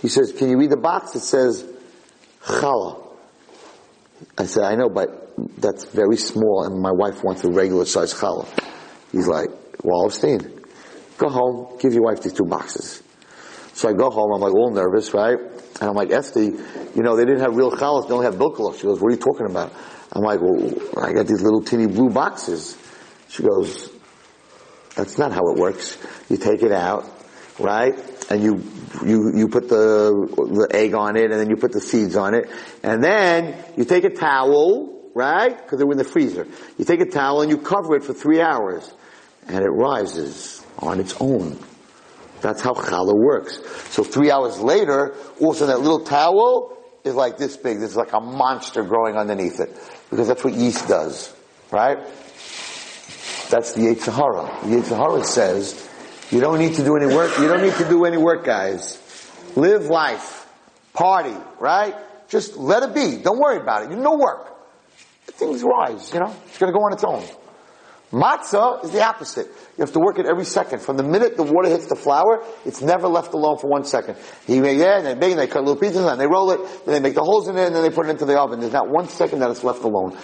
[0.00, 1.14] He says, can you read the box?
[1.14, 1.66] It says,
[2.42, 3.05] challah.
[4.38, 8.14] I said, I know, but that's very small and my wife wants a regular size
[8.14, 8.48] challah.
[9.12, 9.48] He's like,
[9.82, 10.62] well, Epstein,
[11.18, 13.02] go home, give your wife these two boxes.
[13.74, 15.38] So I go home, I'm like all nervous, right?
[15.38, 18.76] And I'm like, Esty, you know, they didn't have real challahs, they only have bilkalach.
[18.76, 19.72] She goes, what are you talking about?
[20.12, 22.78] I'm like, well, I got these little teeny blue boxes.
[23.28, 23.90] She goes,
[24.94, 25.98] that's not how it works.
[26.30, 27.04] You take it out,
[27.58, 27.94] right?
[28.30, 28.54] And you,
[29.04, 32.34] you, you put the, the egg on it and then you put the seeds on
[32.34, 32.50] it.
[32.82, 35.56] And then you take a towel, right?
[35.56, 36.46] Because they're in the freezer.
[36.78, 38.92] You take a towel and you cover it for three hours.
[39.48, 41.58] And it rises on its own.
[42.40, 43.58] That's how challah works.
[43.90, 47.78] So three hours later, also that little towel is like this big.
[47.78, 49.70] There's like a monster growing underneath it.
[50.10, 51.34] Because that's what yeast does.
[51.70, 51.98] Right?
[53.48, 54.68] That's the Yetzer Hara.
[54.68, 55.88] The Yetzer Hara says,
[56.30, 57.38] you don't need to do any work.
[57.38, 59.02] You don't need to do any work, guys.
[59.56, 60.48] Live life.
[60.92, 61.36] Party.
[61.60, 61.94] Right?
[62.28, 63.22] Just let it be.
[63.22, 63.90] Don't worry about it.
[63.90, 64.52] You no work.
[65.26, 66.34] Things rise, you know.
[66.46, 67.22] It's gonna go on its own.
[68.12, 69.46] Matzah is the opposite.
[69.46, 70.80] You have to work it every second.
[70.80, 74.16] From the minute the water hits the flour, it's never left alone for one second.
[74.46, 77.48] And they they cut little pieces, and they roll it, then they make the holes
[77.48, 78.60] in it, and then they put it into the oven.
[78.60, 80.16] There's not one second that it's left alone.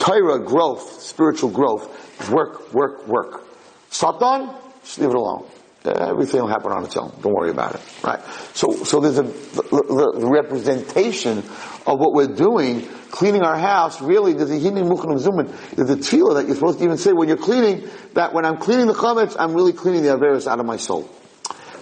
[0.00, 3.44] Torah growth, spiritual growth, is work, work, work.
[3.90, 4.50] Satan,
[4.88, 5.44] just leave it alone.
[5.84, 7.12] Uh, everything will happen on its own.
[7.20, 7.80] Don't worry about it.
[8.02, 8.20] Right?
[8.54, 14.00] So, so there's a the, the representation of what we're doing, cleaning our house.
[14.00, 15.76] Really, there's a hinin mukhanim zuman.
[15.76, 17.86] There's a tefillah that you're supposed to even say when you're cleaning.
[18.14, 21.08] That when I'm cleaning the chametz, I'm really cleaning the averis out of my soul.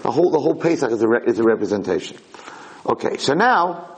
[0.03, 2.19] The whole the whole Pesach is a, re, is a representation.
[2.85, 3.96] Okay, so now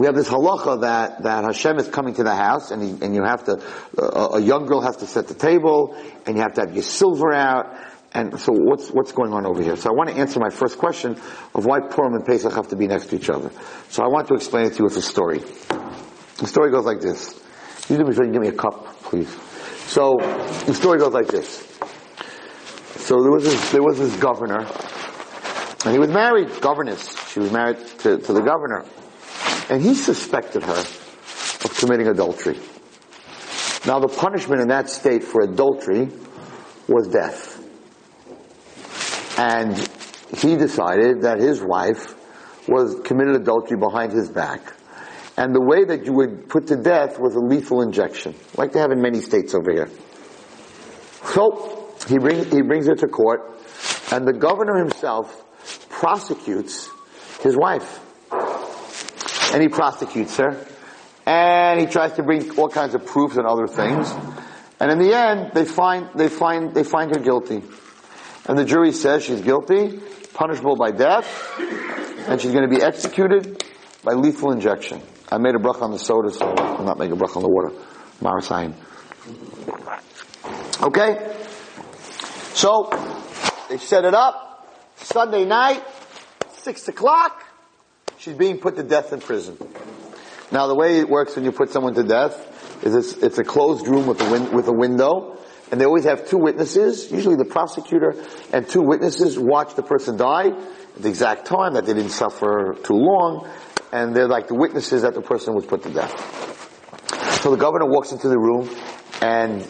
[0.00, 3.14] we have this halacha that, that Hashem is coming to the house and, he, and
[3.14, 3.62] you have to,
[3.98, 6.82] uh, a young girl has to set the table and you have to have your
[6.82, 7.76] silver out
[8.12, 9.76] and so what's, what's going on over here?
[9.76, 11.20] So I want to answer my first question
[11.54, 13.50] of why Purim and Pesach have to be next to each other.
[13.90, 15.40] So I want to explain it to you with a story.
[16.38, 17.38] The story goes like this.
[17.90, 19.30] You do me sure you give me a cup, please.
[19.86, 20.16] So
[20.64, 21.58] the story goes like this.
[22.96, 24.66] So there was this, there was this governor,
[25.84, 27.14] and he was married, governess.
[27.32, 28.86] She was married to, to the governor.
[29.70, 32.58] And he suspected her of committing adultery.
[33.86, 36.08] Now the punishment in that state for adultery
[36.88, 37.56] was death.
[39.38, 39.78] And
[40.36, 42.14] he decided that his wife
[42.68, 44.74] was committed adultery behind his back.
[45.36, 48.80] And the way that you would put to death was a lethal injection, like they
[48.80, 49.88] have in many states over here.
[51.24, 53.56] So he brings he brings her to court,
[54.10, 55.44] and the governor himself
[55.88, 56.90] prosecutes
[57.40, 58.00] his wife,
[59.52, 60.64] and he prosecutes her,
[61.26, 64.12] and he tries to bring all kinds of proofs and other things,
[64.80, 67.62] and in the end, they find they find they find her guilty.
[68.46, 70.00] And the jury says she's guilty,
[70.32, 71.26] punishable by death,
[72.28, 73.62] and she's going to be executed
[74.02, 75.02] by lethal injection.
[75.30, 77.48] I made a bracha on the soda, so I'm not making a bracha on the
[77.48, 77.70] water.
[78.20, 78.74] Marasayin.
[80.82, 81.36] Okay?
[82.54, 82.90] So,
[83.68, 84.68] they set it up.
[84.96, 85.82] Sunday night,
[86.52, 87.39] six o'clock,
[88.20, 89.56] she's being put to death in prison.
[90.52, 93.44] Now the way it works when you put someone to death is it's, it's a
[93.44, 95.38] closed room with a, win- with a window,
[95.70, 98.14] and they always have two witnesses, usually the prosecutor
[98.52, 102.76] and two witnesses watch the person die at the exact time that they didn't suffer
[102.84, 103.48] too long,
[103.92, 106.12] and they're like the witnesses that the person was put to death.
[107.42, 108.68] So the governor walks into the room,
[109.22, 109.62] and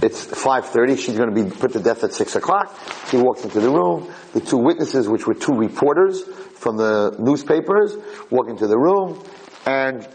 [0.00, 2.74] it's 5.30, she's going to be put to death at 6 o'clock.
[3.10, 6.22] He walks into the room, the two witnesses, which were two reporters
[6.58, 7.96] from the newspapers,
[8.30, 9.22] walk into the room,
[9.66, 10.06] and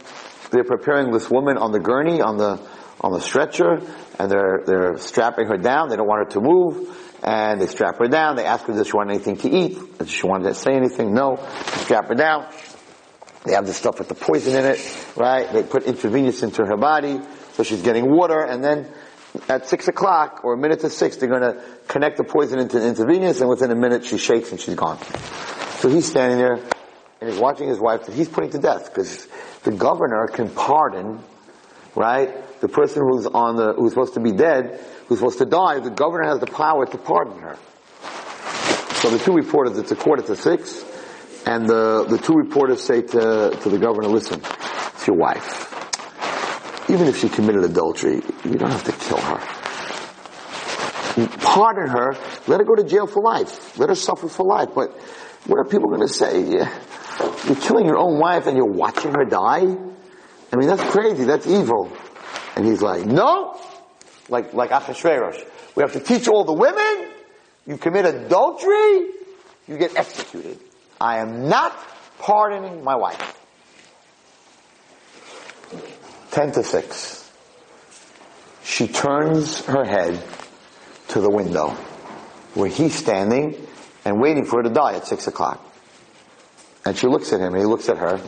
[0.52, 2.60] they're preparing this woman on the gurney, on the,
[3.02, 3.82] on the stretcher,
[4.20, 5.90] and they're, they're strapping her down.
[5.90, 7.00] They don't want her to move.
[7.24, 8.36] And they strap her down.
[8.36, 9.98] They ask her, does she want anything to eat?
[9.98, 11.14] Does she want to say anything?
[11.14, 11.38] No.
[11.38, 12.52] They strap her down.
[13.46, 15.52] They have the stuff with the poison in it, right?
[15.52, 17.20] They put intravenous into her body,
[17.54, 18.90] so she's getting water, and then
[19.50, 22.88] at six o'clock, or a minute to six, they're gonna connect the poison into the
[22.88, 24.98] intravenous, and within a minute she shakes and she's gone.
[25.84, 26.54] So he's standing there,
[27.20, 29.28] and he's watching his wife that he's putting to death, because
[29.64, 31.20] the governor can pardon,
[31.94, 32.30] right?
[32.64, 35.90] the person who's on the, who's supposed to be dead, who's supposed to die, the
[35.90, 37.58] governor has the power to pardon her.
[39.02, 40.82] So the two reporters, it's a quarter to six,
[41.46, 44.40] and the, the two reporters say to, to the governor, listen,
[44.94, 45.70] it's your wife.
[46.90, 49.40] Even if she committed adultery, you don't have to kill her.
[51.40, 52.16] Pardon her,
[52.48, 53.78] let her go to jail for life.
[53.78, 54.70] Let her suffer for life.
[54.74, 54.98] But
[55.46, 56.42] what are people going to say?
[56.42, 59.76] You're killing your own wife and you're watching her die?
[60.52, 61.26] I mean, that's crazy.
[61.26, 61.92] That's evil.
[62.56, 63.60] And he's like, no,
[64.30, 65.44] like, like Achashverosh.
[65.76, 67.10] We have to teach all the women,
[67.66, 69.10] you commit adultery,
[69.68, 70.60] you get executed.
[71.02, 71.76] I am not
[72.20, 73.40] pardoning my wife.
[76.32, 77.32] 10 to 6.
[78.64, 80.24] She turns her head
[81.10, 81.70] to the window
[82.54, 83.63] where he's standing
[84.06, 85.64] and waiting for her to die at 6 o'clock.
[86.86, 88.22] And she looks at him and he looks at her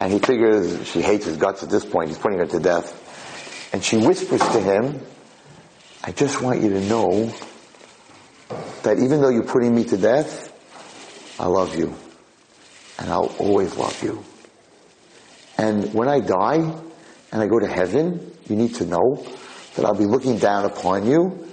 [0.00, 2.08] and he figures she hates his guts at this point.
[2.08, 3.04] He's putting her to death.
[3.72, 5.00] And she whispers to him,
[6.04, 7.32] I just want you to know
[8.82, 10.52] that even though you're putting me to death,
[11.38, 11.94] I love you.
[12.98, 14.24] And I'll always love you.
[15.56, 16.80] And when I die
[17.32, 19.24] and I go to heaven, you need to know
[19.74, 21.46] that I'll be looking down upon you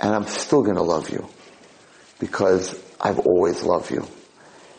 [0.00, 1.28] and I'm still going to love you
[2.18, 4.06] because I've always loved you.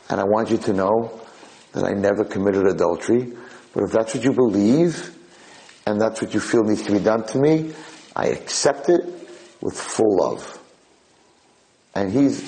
[0.10, 1.20] And I want you to know
[1.74, 3.34] that I never committed adultery,
[3.74, 5.14] but if that's what you believe,
[5.86, 7.74] and that's what you feel needs to be done to me,
[8.16, 9.04] I accept it
[9.62, 10.60] with full love.
[11.94, 12.42] And he's,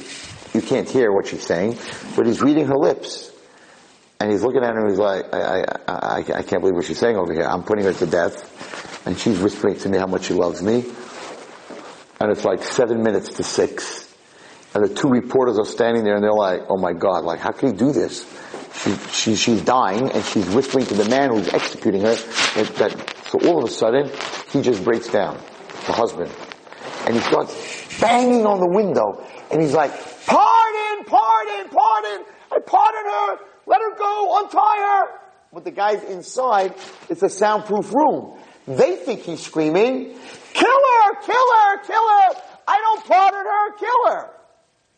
[0.53, 1.77] you can't hear what she's saying,
[2.15, 3.31] but he's reading her lips.
[4.19, 6.85] And he's looking at her and he's like, I, I, I, I can't believe what
[6.85, 7.43] she's saying over here.
[7.43, 9.05] I'm putting her to death.
[9.05, 10.83] And she's whispering to me how much she loves me.
[12.19, 14.06] And it's like seven minutes to six.
[14.77, 17.51] And the two reporters are standing there and they're like, oh my God, like how
[17.51, 18.31] can he do this?
[18.83, 23.15] She, she, she's dying and she's whispering to the man who's executing her that, that,
[23.31, 24.11] so all of a sudden
[24.51, 25.35] he just breaks down,
[25.87, 26.31] the husband.
[27.07, 29.89] And he starts banging on the window and he's like,
[30.27, 35.19] pardon, pardon, pardon, I pardon her, let her go, untie her.
[35.53, 36.75] But the guy's inside,
[37.09, 38.37] it's a soundproof room.
[38.67, 40.15] They think he's screaming,
[40.53, 44.36] kill her, kill her, kill her, I don't pardon her, kill her.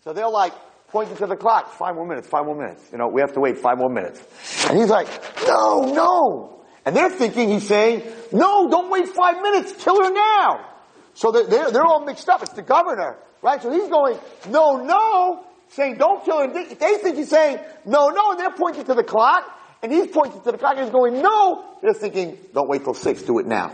[0.03, 0.53] So they're like
[0.89, 2.83] pointing to the clock, five more minutes, five more minutes.
[2.91, 4.21] You know, we have to wait five more minutes.
[4.69, 5.07] And he's like,
[5.45, 6.63] no, no.
[6.85, 10.65] And they're thinking he's saying, no, don't wait five minutes, kill her now.
[11.13, 12.41] So they're, they're, all mixed up.
[12.41, 13.61] It's the governor, right?
[13.61, 14.17] So he's going,
[14.49, 16.53] no, no, saying don't kill her.
[16.53, 19.43] They, they think he's saying, no, no, and they're pointing to the clock.
[19.81, 21.65] And he's pointing to the clock and he's going, no.
[21.81, 23.73] They're thinking, don't wait till six, do it now.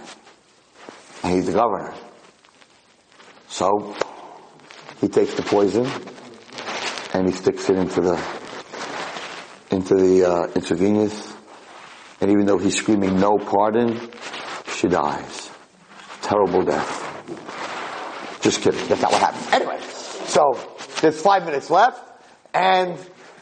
[1.23, 1.93] And he's the governor.
[3.47, 3.95] So,
[4.99, 5.86] he takes the poison
[7.16, 8.22] and he sticks it into the
[9.72, 11.34] into the uh, intravenous.
[12.20, 14.11] And even though he's screaming no pardon,
[14.68, 15.49] she dies.
[16.22, 18.41] Terrible death.
[18.41, 18.86] Just kidding.
[18.88, 19.53] That's not what happened.
[19.53, 19.80] Anyway,
[20.26, 20.59] so
[21.01, 22.01] there's five minutes left,
[22.53, 22.97] and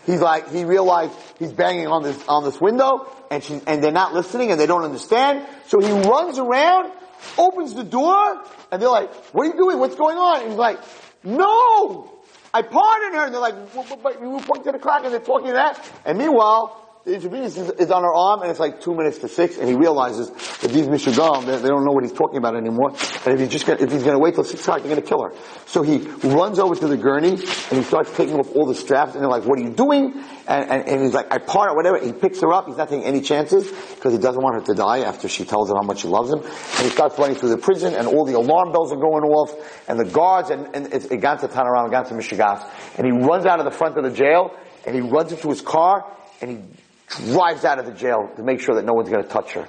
[0.06, 3.92] he's like, he realized he's banging on this on this window, and she and they're
[3.92, 5.48] not listening, and they don't understand.
[5.66, 6.92] So he runs around,
[7.40, 9.80] opens the door, and they're like, "What are you doing?
[9.80, 10.80] What's going on?" And he's like,
[11.24, 12.13] "No,
[12.54, 13.26] I pardon her.
[13.26, 13.56] And they're like,
[14.04, 15.84] but, you point to the clock and they're talking that.
[16.06, 19.28] And meanwhile, the intravenous is, is, on her arm and it's like two minutes to
[19.28, 20.30] six and he realizes
[20.62, 20.88] that these.
[21.18, 22.92] Gum, they, they, don't know what he's talking about anymore.
[23.26, 25.22] And if he's just gonna, if he's gonna wait till six o'clock, they're gonna kill
[25.22, 25.34] her.
[25.66, 29.16] So he runs over to the gurney and he starts taking off all the straps
[29.16, 30.14] and they're like, what are you doing?
[30.48, 32.00] And, and, and he's like, I part whatever.
[32.00, 32.68] He picks her up.
[32.68, 35.70] He's not taking any chances because he doesn't want her to die after she tells
[35.70, 36.40] him how much she loves him.
[36.40, 39.52] And he starts running through the prison and all the alarm bells are going off
[39.90, 42.66] and the guards and, and it's Eganta Tanaram, Eganta Mishigas.
[42.98, 45.60] And he runs out of the front of the jail and he runs into his
[45.60, 49.24] car and he drives out of the jail to make sure that no one's going
[49.24, 49.68] to touch her.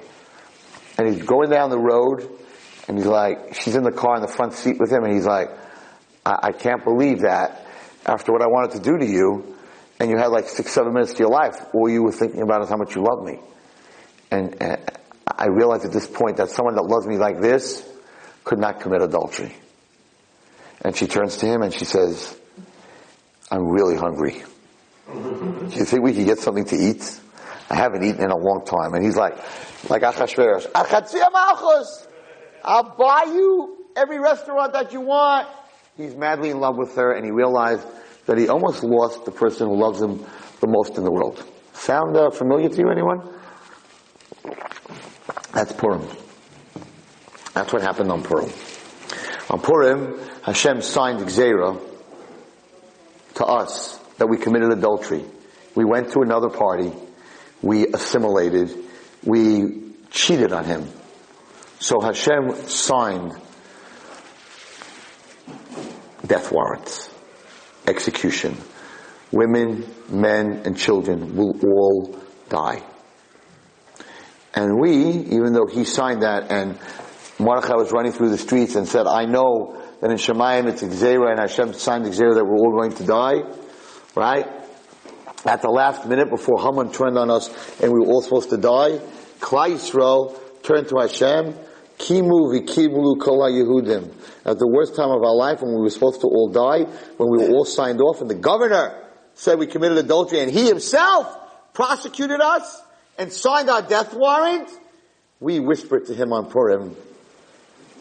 [0.97, 2.29] And he's going down the road,
[2.87, 5.25] and he's like, she's in the car in the front seat with him, and he's
[5.25, 5.49] like,
[6.25, 7.65] I, I can't believe that
[8.05, 9.55] after what I wanted to do to you,
[9.99, 12.61] and you had like six, seven minutes to your life, all you were thinking about
[12.61, 13.39] is how much you love me.
[14.31, 14.81] And, and
[15.25, 17.87] I realized at this point that someone that loves me like this
[18.43, 19.55] could not commit adultery.
[20.81, 22.37] And she turns to him and she says,
[23.49, 24.43] I'm really hungry.
[25.11, 27.21] Do you think we could get something to eat?
[27.75, 28.93] I haven't eaten in a long time.
[28.93, 29.35] And he's like,
[29.89, 30.67] like Achashverosh,
[32.63, 35.49] I'll buy you every restaurant that you want.
[35.97, 37.85] He's madly in love with her and he realized
[38.27, 40.25] that he almost lost the person who loves him
[40.61, 41.43] the most in the world.
[41.73, 43.29] Sound uh, familiar to you, anyone?
[45.53, 46.07] That's Purim.
[47.53, 48.51] That's what happened on Purim.
[49.49, 51.77] On Purim, Hashem signed Gzera
[53.35, 55.25] to us that we committed adultery.
[55.75, 56.93] We went to another party
[57.65, 58.71] we assimilated,
[59.23, 60.87] we cheated on him.
[61.79, 63.33] So Hashem signed
[66.25, 67.09] death warrants,
[67.87, 68.55] execution.
[69.31, 72.83] Women, men, and children will all die.
[74.53, 76.77] And we, even though he signed that and
[77.39, 81.31] Mordechai was running through the streets and said, I know that in Shemayim it's Gzera
[81.31, 83.41] and Hashem signed Gzera that we're all going to die,
[84.15, 84.54] right?
[85.45, 88.57] At the last minute before Haman turned on us and we were all supposed to
[88.57, 88.99] die,
[89.39, 91.53] Klal Yisrael turned to Hashem,
[91.97, 94.11] Kimu v'kiblu kol Yehudim.
[94.45, 96.83] At the worst time of our life, when we were supposed to all die,
[97.17, 99.01] when we were all signed off, and the governor
[99.35, 102.81] said we committed adultery, and he himself prosecuted us
[103.17, 104.69] and signed our death warrant,
[105.39, 106.95] we whispered to him on Purim,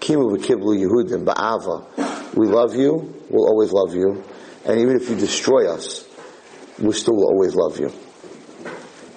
[0.00, 2.34] Kimu v'kiblu Yehudim ba'ava.
[2.34, 4.24] We love you, we'll always love you,
[4.64, 6.03] and even if you destroy us,
[6.78, 7.92] we still always love you.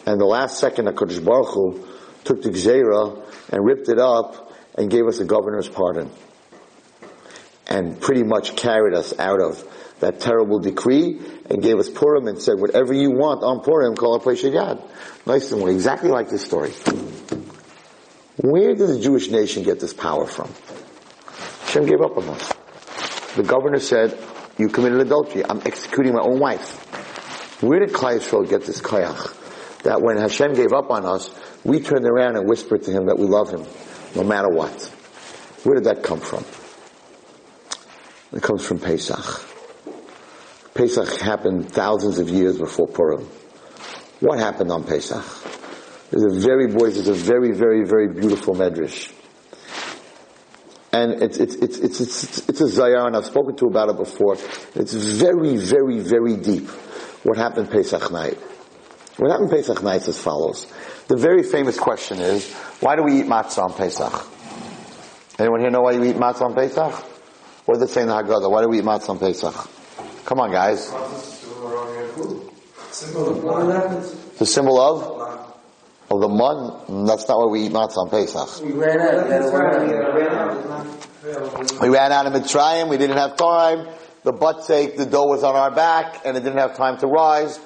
[0.05, 1.87] And the last second, HaKadosh Baruch Hu
[2.23, 6.09] took the Gzera and ripped it up and gave us a governor's pardon.
[7.67, 9.63] And pretty much carried us out of
[9.99, 14.15] that terrible decree and gave us Purim and said, whatever you want on Purim, call
[14.15, 14.81] a it Yad.
[15.25, 16.71] Nice and exactly like this story.
[18.37, 20.49] Where did the Jewish nation get this power from?
[21.65, 22.53] Hashem gave up on us.
[23.35, 24.17] The governor said,
[24.57, 25.43] you committed adultery.
[25.43, 26.86] I'm executing my own wife.
[27.61, 29.81] Where did Klal Yisrael get this kayach?
[29.83, 31.29] That when Hashem gave up on us,
[31.63, 33.65] we turned around and whispered to him that we love him.
[34.15, 34.83] no matter what.
[35.63, 36.45] Where did that come from?
[38.31, 39.45] It comes from Pesach.
[40.73, 43.27] Pesach happened thousands of years before Purim.
[44.19, 45.23] What happened on Pesach?
[46.11, 49.11] There's a very, boys, there's a very, very, very beautiful medrash.
[50.91, 53.97] And it's, it's, it's, it's, it's, it's a Zohar, and I've spoken to about it
[53.97, 54.37] before.
[54.75, 56.69] It's very, very, very deep.
[57.27, 58.37] What happened Pesach night?
[59.17, 60.65] What happened Pesach night is as follows.
[61.09, 64.25] The very famous question is, why do we eat matzah on Pesach?
[65.37, 66.93] Anyone here know why you eat matzah on Pesach?
[67.65, 68.49] What does it say in the Haggadah?
[68.49, 69.53] Why do we eat matzah on Pesach?
[70.23, 70.89] Come on, guys.
[74.39, 75.03] The symbol of?
[76.09, 77.05] Of the mun?
[77.07, 78.63] That's not why we eat matzah on Pesach.
[78.63, 79.15] We ran out.
[79.15, 79.29] Of
[81.25, 81.81] it.
[81.81, 82.87] We ran out of Mitzrayim.
[82.87, 83.85] We didn't have time.
[84.23, 87.59] The batzek, the dough was on our back, and it didn't have time to rise,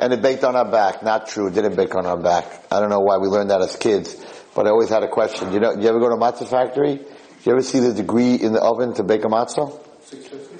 [0.00, 1.02] and it baked on our back.
[1.02, 1.48] Not true.
[1.48, 2.44] It didn't bake on our back.
[2.70, 4.16] I don't know why we learned that as kids,
[4.54, 5.52] but I always had a question.
[5.52, 6.96] You know, you ever go to a matzah factory?
[6.96, 7.04] Do
[7.44, 9.80] you ever see the degree in the oven to bake a matzah?
[10.02, 10.58] Six hundred fifty.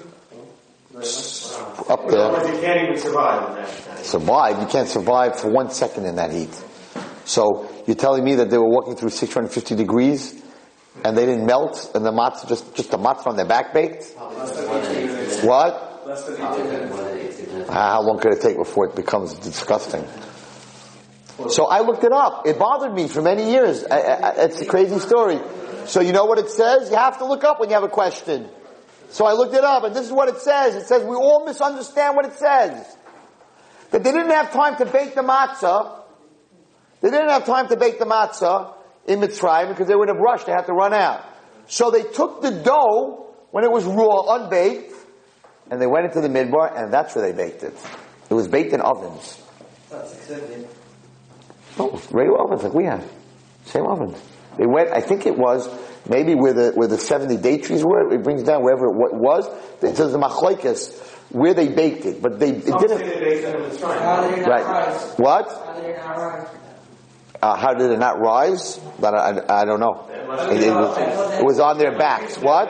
[1.89, 2.53] Up there.
[2.53, 4.05] You can't even survive in that.
[4.05, 4.59] survive.
[4.61, 6.53] You can't survive for one second in that heat.
[7.25, 10.43] So you're telling me that they were walking through 650 degrees
[11.03, 14.13] and they didn't melt and the matzah just just the matzah on their back baked?
[15.43, 15.85] What?
[17.69, 20.05] Ah, How long could it take before it becomes disgusting?
[21.49, 22.47] So I looked it up.
[22.47, 23.85] It bothered me for many years.
[23.89, 25.39] I, I, it's a crazy story.
[25.85, 26.89] So you know what it says?
[26.89, 28.49] You have to look up when you have a question.
[29.11, 30.75] So I looked it up, and this is what it says.
[30.75, 32.97] It says we all misunderstand what it says.
[33.91, 36.01] That they didn't have time to bake the matzah.
[37.01, 38.73] They didn't have time to bake the matzah
[39.07, 40.45] in Mitzrayim because they would have rushed.
[40.45, 41.25] They had to run out.
[41.67, 44.93] So they took the dough when it was raw, unbaked,
[45.71, 47.75] and they went into the midbar, and that's where they baked it.
[48.29, 49.41] It was baked in ovens.
[51.77, 53.09] Oh, regular ovens like we have.
[53.65, 54.17] Same ovens.
[54.57, 55.69] They went, I think it was
[56.07, 59.17] maybe where the, where the 70 date trees were, it brings down wherever it wa-
[59.17, 59.47] was.
[59.81, 63.43] It says the machloikas, where they baked it, but they, it oh, didn't, they baked
[63.43, 63.99] them in Mitzrayim.
[63.99, 64.65] How not right.
[64.65, 65.13] rise?
[65.17, 65.47] What?
[67.41, 68.79] Uh, how did it not rise?
[69.01, 70.05] I, I, I don't know.
[70.51, 70.97] It, it was,
[71.39, 72.37] it was on their backs.
[72.37, 72.69] What?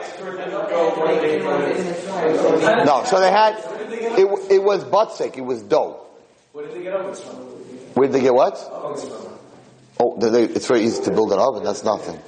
[2.86, 3.56] No, so they had,
[3.90, 6.06] it, it was batzek, it was dough.
[6.52, 7.34] Where did they get ovens from?
[7.94, 8.56] Where did they get what?
[8.58, 9.38] From.
[9.98, 11.64] Oh, they, they- it's very easy to build an oven.
[11.64, 12.18] That's nothing.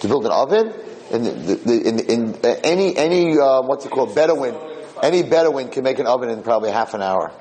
[0.00, 0.72] To build an oven,
[1.10, 4.54] in, the, the, in, in uh, any any uh, what's it called Bedouin,
[5.02, 7.32] any Bedouin can make an oven in probably half an hour.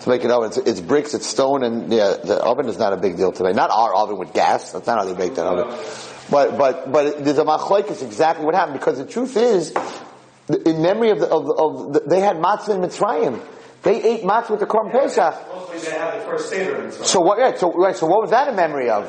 [0.00, 2.92] To make an oven, it's, it's bricks, it's stone, and yeah, the oven is not
[2.92, 3.52] a big deal today.
[3.52, 4.72] Not our oven with gas.
[4.72, 5.78] That's not how they make that oven.
[6.30, 9.72] But but but there's a machlokes exactly what happened because the truth is,
[10.48, 13.40] in memory of the, of, of the, they had matzah in Mitzrayim.
[13.82, 15.34] They ate matzah with the Korban Pesach.
[15.48, 16.90] Mostly they had the first Seder.
[16.90, 17.38] So what?
[17.38, 17.96] Yeah, so right.
[17.96, 19.06] So what was that in memory of?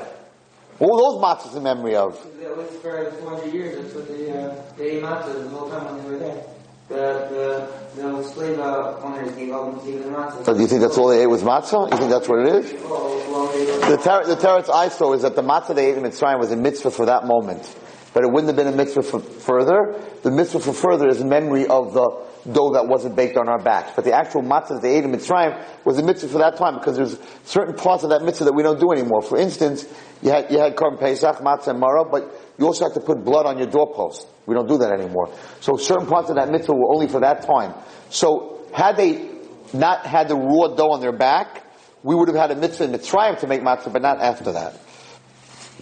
[0.77, 2.21] What were those matzahs in memory of?
[2.41, 3.81] That was for 400 years.
[3.81, 6.43] That's what they, uh, they ate matzah the whole time when they were there.
[6.87, 9.79] The, the, the slave uh, owners gave all them
[10.13, 10.45] matzah.
[10.45, 11.91] So do you think that's all they ate was matzah?
[11.91, 12.73] You think that's what it is?
[12.83, 12.91] Well,
[13.31, 16.03] well, they, The, ter- the teretz I saw is that the matzah they ate in
[16.03, 17.75] Mitzrayim was a mitzvah for that moment.
[18.13, 19.99] But it wouldn't have been a mitzvah for further.
[20.21, 23.93] The mitzvah for further is memory of the dough that wasn't baked on our backs.
[23.95, 26.75] But the actual matzah that they ate in Mitzrayim was a mitzvah for that time
[26.75, 29.23] because there's certain parts of that mitzvah that we don't do anymore.
[29.23, 29.85] For instance,
[30.21, 31.81] you had, you had Korban Pesach, matzah and
[32.11, 34.27] but you also have to put blood on your doorpost.
[34.45, 35.33] We don't do that anymore.
[35.61, 37.73] So certain parts of that mitzvah were only for that time.
[38.09, 39.29] So had they
[39.73, 41.63] not had the raw dough on their back,
[42.03, 44.79] we would have had a mitzvah in Mitzrayim to make matzah, but not after that.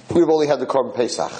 [0.09, 1.31] We would have only had the Korban Pesach.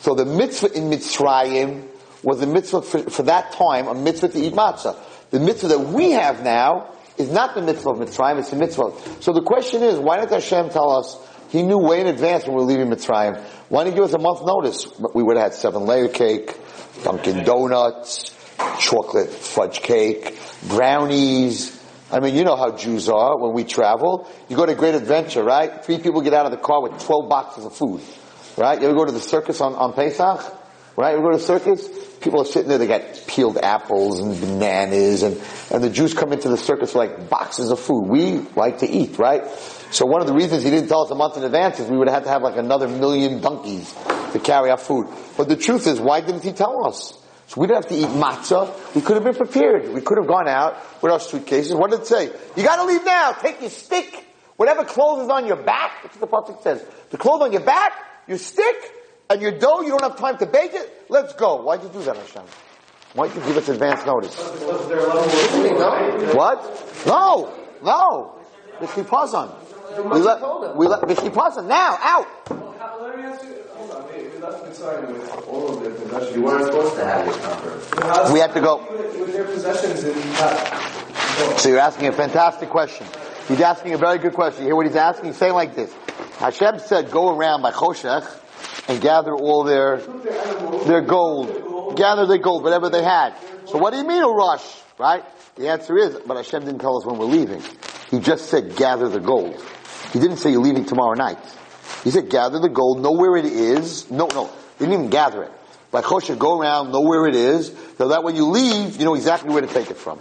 [0.00, 1.88] So the mitzvah in Mitzrayim
[2.22, 4.96] was a mitzvah for, for that time, a mitzvah to eat matzah.
[5.30, 8.92] The mitzvah that we have now is not the mitzvah of Mitzrayim, it's the mitzvah.
[9.20, 11.16] So the question is, why didn't Hashem tell us,
[11.50, 14.14] He knew way in advance when we were leaving Mitzrayim, why didn't He give us
[14.14, 14.86] a month notice?
[15.14, 16.56] We would have had seven layer cake,
[17.02, 18.34] Dunkin' Donuts,
[18.78, 20.38] chocolate fudge cake,
[20.68, 21.76] brownies,
[22.10, 24.30] I mean, you know how Jews are when we travel.
[24.48, 25.84] You go to a great adventure, right?
[25.84, 28.00] Three people get out of the car with 12 boxes of food,
[28.56, 28.80] right?
[28.80, 30.54] You ever go to the circus on, on Pesach?
[30.96, 31.10] Right?
[31.10, 31.88] You ever go to the circus?
[32.20, 35.40] People are sitting there, they got peeled apples and bananas and,
[35.70, 38.08] and the Jews come into the circus like boxes of food.
[38.08, 39.44] We like to eat, right?
[39.96, 41.96] So one of the reasons he didn't tell us a month in advance is we
[41.96, 43.94] would have had to have like another million donkeys
[44.34, 45.08] to carry our food.
[45.38, 47.18] But the truth is, why didn't he tell us?
[47.46, 48.94] So we didn't have to eat matzah.
[48.94, 49.88] We could have been prepared.
[49.94, 51.74] We could have gone out with our suitcases.
[51.74, 52.30] What did it say?
[52.56, 53.32] You gotta leave now.
[53.40, 54.22] Take your stick.
[54.56, 56.02] Whatever clothes is on your back.
[56.02, 56.84] That's what the pasuk says.
[57.08, 57.94] The clothes on your back,
[58.28, 58.76] your stick,
[59.30, 59.80] and your dough.
[59.80, 61.06] You don't have time to bake it.
[61.08, 61.62] Let's go.
[61.62, 62.42] Why'd you do that, Hashem?
[63.14, 64.36] Why'd you give us advance notice?
[64.36, 67.06] Was there a level of What?
[67.06, 67.54] No.
[67.82, 68.36] No.
[68.80, 68.82] B'chipazon.
[68.82, 68.94] We let, we let, b'chipazon.
[68.94, 68.94] Now, out.
[68.94, 69.65] Let me ask you, hold on,
[74.10, 76.36] maybe, left Mitzrayim with all of their possessions.
[76.36, 78.32] You weren't supposed to have your comfort.
[78.32, 78.86] We had to go.
[78.90, 80.00] With, with their possessions.
[81.60, 83.06] So you're asking a fantastic question.
[83.48, 84.62] He's asking a very good question.
[84.62, 85.26] You hear what he's asking?
[85.26, 85.92] He's saying like this.
[86.38, 88.26] Hashem said, go around by Choshech
[88.88, 89.98] and gather all their,
[90.84, 91.96] their gold.
[91.96, 93.34] Gather their gold, whatever they had.
[93.66, 94.64] So what do you mean a rush?
[94.98, 95.24] Right?
[95.56, 97.62] The answer is, but Hashem didn't tell us when we're leaving.
[98.10, 99.64] He just said gather the gold.
[100.12, 101.38] He didn't say you're leaving tomorrow night.
[102.04, 104.10] He said gather the gold, know where it is.
[104.10, 104.50] No, no.
[104.78, 105.52] Didn't even gather it.
[105.90, 109.14] By Choshech, go around, know where it is, so that when you leave, you know
[109.14, 110.18] exactly where to take it from.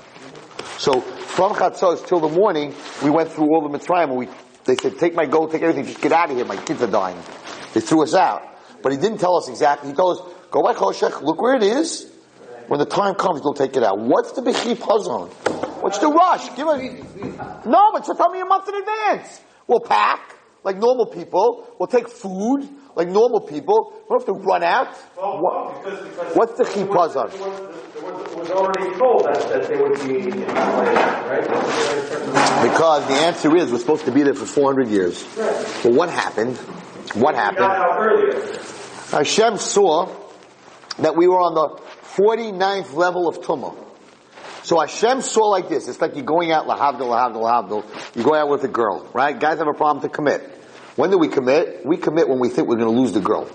[0.78, 2.74] So from Chatzos till the morning,
[3.04, 4.10] we went through all the Mitzrayim.
[4.10, 4.28] And we,
[4.66, 6.46] they said, take my gold, take everything, just get out of here.
[6.46, 7.18] My kids are dying.
[7.74, 8.44] They threw us out.
[8.82, 9.90] But he didn't tell us exactly.
[9.90, 12.12] He told us, go by Choshech, look where it is.
[12.68, 14.00] When the time comes, you'll take it out.
[14.00, 15.30] What's the B'chipazon?
[15.82, 16.56] What's the rush?
[16.56, 17.66] Give it.
[17.66, 19.42] No, but so tell me a month in advance.
[19.68, 21.68] We'll pack like normal people.
[21.80, 23.93] We'll take food like normal people.
[24.09, 24.89] We don't have to run out.
[25.18, 27.26] Well, What- because, because what's the there chipazon?
[27.26, 27.59] was- there was-
[27.93, 31.43] there was- It was already told that, that they would be in right?
[31.43, 34.88] There was a certain- Because the answer is we're supposed to be there for 400
[34.89, 35.24] years.
[35.84, 36.57] But what happened?
[37.16, 37.66] What happened?
[39.11, 40.07] Hashem saw
[40.99, 41.82] that we were on the
[42.16, 43.74] 49th level of Tumah.
[44.66, 45.88] So Hashem saw like this.
[45.88, 48.16] It's like you're going out, lahavdil, lahavdil, lahavdil.
[48.16, 49.39] You go out with a girl, right?
[49.39, 50.41] Guys have a problem to commit.
[50.95, 51.86] When do we commit?
[51.86, 53.45] We commit when we think we're going to lose the girl.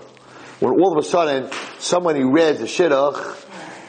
[0.61, 1.51] When all of a sudden,
[1.81, 3.47] somebody reads a shidduch,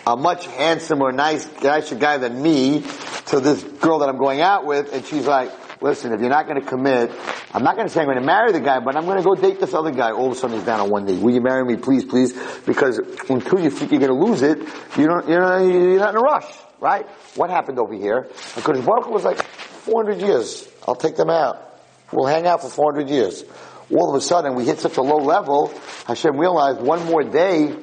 [0.07, 2.83] a much handsomer, nice, nicer guy than me,
[3.27, 6.47] to this girl that I'm going out with, and she's like, listen, if you're not
[6.47, 7.11] going to commit,
[7.53, 9.23] I'm not going to say I'm going to marry the guy, but I'm going to
[9.23, 10.09] go date this other guy.
[10.11, 11.19] All of a sudden he's down on one knee.
[11.19, 12.33] Will you marry me, please, please?
[12.65, 12.97] Because
[13.29, 14.57] until you think you're going to lose it,
[14.97, 16.51] you don't, you're not, you're not in a rush,
[16.81, 17.07] right?
[17.35, 18.27] What happened over here?
[18.55, 20.67] Because Baruch was like, 400 years.
[20.85, 21.79] I'll take them out.
[22.11, 23.45] We'll hang out for 400 years.
[23.89, 25.73] All of a sudden, we hit such a low level,
[26.07, 27.73] Hashem realized one more day,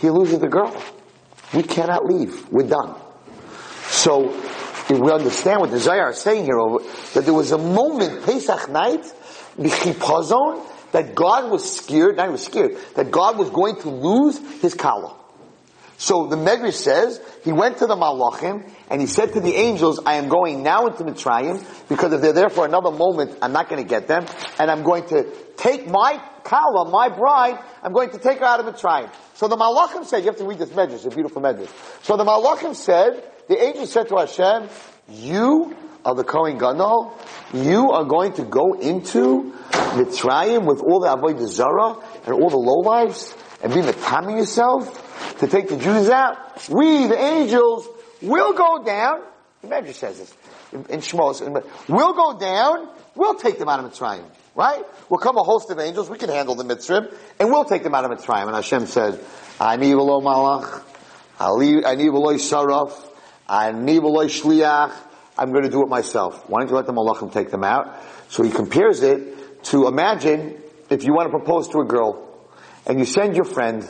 [0.00, 0.74] he loses the girl.
[1.54, 2.50] We cannot leave.
[2.50, 2.98] We're done.
[3.88, 6.56] So, if we understand what the Zohar is saying here,
[7.14, 9.04] that there was a moment, Pesach night,
[9.58, 14.38] B'chipazon, that God was scared, not he was scared, that God was going to lose
[14.60, 15.16] his kala.
[16.02, 20.00] So the Medrash says, he went to the Malachim, and he said to the angels,
[20.04, 23.68] I am going now into Mitzrayim, because if they're there for another moment, I'm not
[23.68, 24.26] going to get them,
[24.58, 25.24] and I'm going to
[25.56, 29.12] take my Kala, my bride, I'm going to take her out of Mitzrayim.
[29.34, 31.70] So the Malachim said, you have to read this Medrash, it's a beautiful Medrash.
[32.02, 34.70] So the Malachim said, the angel said to Hashem,
[35.08, 37.16] you are the Kohen Gadol,
[37.54, 41.96] you are going to go into Mitzrayim with all the Avodah Zarah
[42.26, 45.01] and all the lowlives, and be Matami yourself,
[45.38, 46.68] to take the Jews out.
[46.68, 47.88] We, the angels,
[48.20, 49.22] will go down.
[49.62, 50.34] The Medrash says this
[50.72, 51.40] in, Shmos.
[51.88, 52.88] We'll go down.
[53.14, 54.24] We'll take them out of Mitzrayim.
[54.54, 54.84] Right?
[55.08, 56.10] We'll come a host of angels.
[56.10, 58.46] We can handle the Mitzrayim, and we'll take them out of Mitzrayim.
[58.46, 59.18] And Hashem said,
[59.60, 60.82] "Ani v'lo malach,
[61.40, 62.92] ani v'lo saraf,
[63.48, 64.92] ani v'lo shliach.
[65.38, 66.48] I'm going to do it myself.
[66.50, 67.96] Why don't you let the malachim take them out?"
[68.28, 70.60] So he compares it to imagine
[70.90, 72.28] if you want to propose to a girl,
[72.86, 73.88] and you send your friend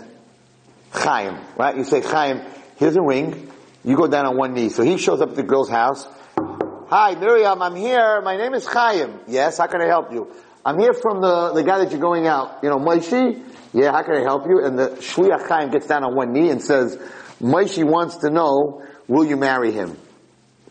[0.92, 1.76] Chaim, right?
[1.76, 2.42] You say, Chaim,
[2.76, 3.50] here's a ring.
[3.84, 4.68] You go down on one knee.
[4.68, 6.06] So he shows up at the girl's house.
[6.88, 8.20] Hi, Miriam, I'm here.
[8.20, 9.18] My name is Chaim.
[9.26, 10.30] Yes, how can I help you?
[10.64, 12.58] I'm here from the, the guy that you're going out.
[12.62, 13.42] You know, Moshe?
[13.72, 14.62] Yeah, how can I help you?
[14.64, 16.96] And the Shliach Chaim gets down on one knee and says,
[17.40, 19.96] Moshe wants to know, will you marry him?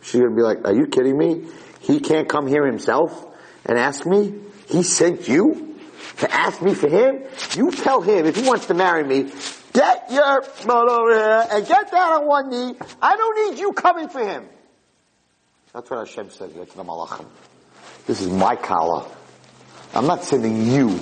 [0.04, 1.48] She's gonna be like, are you kidding me?
[1.82, 3.28] He can't come here himself
[3.66, 4.36] and ask me?
[4.68, 5.76] He sent you
[6.18, 7.24] to ask me for him?
[7.56, 9.32] You tell him if he wants to marry me,
[9.74, 12.76] get your butt over here and get down on one knee.
[13.02, 14.48] I don't need you coming for him.
[15.74, 17.28] That's what Hashem said here to the Malachim.
[18.06, 19.10] This is my kala.
[19.94, 21.00] I'm not sending you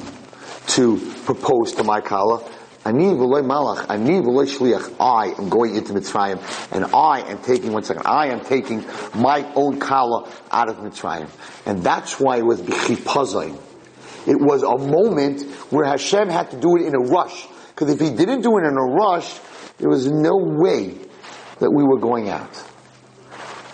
[0.68, 2.44] to propose to my kala.
[2.86, 4.96] Ani v'loy malach, ani v'loy shliach.
[5.00, 6.40] I am going into Mitzrayim,
[6.72, 11.30] and I am taking, one second, I am taking my own kala out of Mitzrayim.
[11.66, 13.60] And that's why it was b'chipazayim.
[14.28, 17.48] It was a moment where Hashem had to do it in a rush.
[17.80, 19.40] Because if he didn't do it in a rush,
[19.78, 20.98] there was no way
[21.60, 22.54] that we were going out.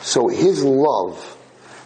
[0.01, 1.36] So his love,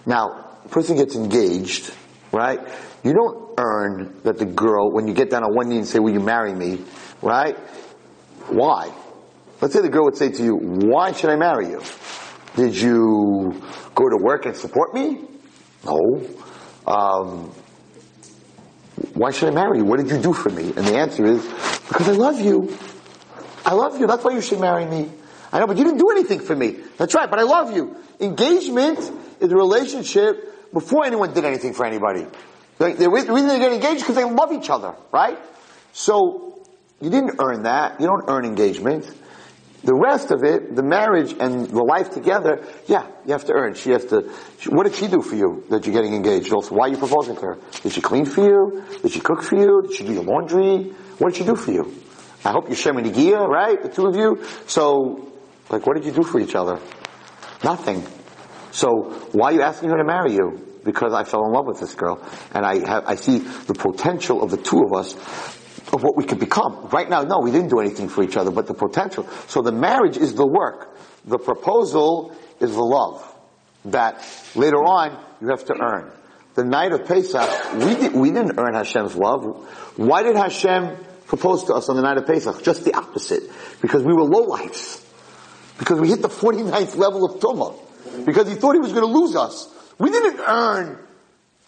[0.05, 1.93] now, a person gets engaged,
[2.33, 2.59] right?
[3.05, 5.99] You don't earn that the girl, when you get down on one knee and say,
[5.99, 6.83] will you marry me,
[7.21, 7.57] right?
[8.49, 8.93] Why?
[9.61, 11.81] Let's say the girl would say to you, why should I marry you?
[12.57, 13.61] Did you
[13.95, 15.23] go to work and support me?
[15.85, 16.27] No.
[16.85, 17.53] Um,
[19.13, 19.85] why should I marry you?
[19.85, 20.73] What did you do for me?
[20.75, 21.43] And the answer is,
[21.87, 22.77] because I love you.
[23.65, 24.07] I love you.
[24.07, 25.09] That's why you should marry me.
[25.51, 26.77] I know, but you didn't do anything for me.
[26.97, 27.95] That's right, but I love you.
[28.19, 28.99] Engagement
[29.39, 32.25] is a relationship before anyone did anything for anybody.
[32.77, 35.37] The reason they get engaged is because they love each other, right?
[35.91, 36.45] So,
[37.01, 37.99] You didn't earn that.
[38.01, 39.09] You don't earn engagement.
[39.83, 43.75] The rest of it, the marriage and the life together, yeah, you have to earn.
[43.75, 44.29] She has to,
[44.67, 46.51] what did she do for you that you're getting engaged?
[46.51, 47.57] Also, why are you proposing to her?
[47.81, 48.83] Did she clean for you?
[49.01, 49.83] Did she cook for you?
[49.83, 50.91] Did she do your laundry?
[51.17, 51.95] What did she do for you?
[52.43, 53.81] I hope you're sharing the gear, right?
[53.81, 54.43] The two of you.
[54.67, 55.31] So,
[55.69, 56.79] like, what did you do for each other?
[57.63, 58.05] Nothing.
[58.71, 60.65] So, why are you asking her to marry you?
[60.83, 62.21] Because I fell in love with this girl.
[62.53, 65.13] And I have, I see the potential of the two of us
[65.93, 66.89] of what we could become.
[66.91, 69.27] Right now, no, we didn't do anything for each other, but the potential.
[69.47, 70.97] So the marriage is the work.
[71.25, 73.25] The proposal is the love.
[73.85, 74.25] That
[74.55, 76.11] later on, you have to earn.
[76.55, 79.45] The night of Pesach, we, did, we didn't earn Hashem's love.
[79.95, 82.63] Why did Hashem propose to us on the night of Pesach?
[82.63, 83.43] Just the opposite.
[83.81, 85.05] Because we were lowlifes.
[85.77, 88.25] Because we hit the 49th level of Tumah.
[88.25, 89.73] Because he thought he was going to lose us.
[89.97, 90.99] We didn't earn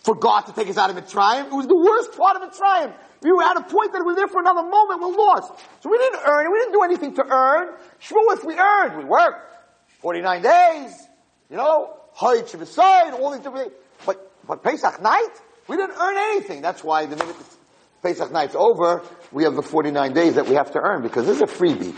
[0.02, 1.47] for God to take us out of Mitzrayim.
[1.47, 2.93] It was the worst part of Mitzrayim.
[3.22, 5.54] We were at a point that we were there for another moment, we're lost.
[5.82, 7.70] So we didn't earn it, we didn't do anything to earn.
[8.02, 9.56] Shavuos we earned, we worked.
[10.02, 11.08] 49 days,
[11.49, 13.76] you know, Hayit Shabbat, all these different things.
[14.06, 15.30] But, but Pesach night,
[15.68, 16.62] we didn't earn anything.
[16.62, 17.36] That's why the minute
[18.02, 21.36] Pesach night's over, we have the 49 days that we have to earn because this
[21.36, 21.93] is a freebie.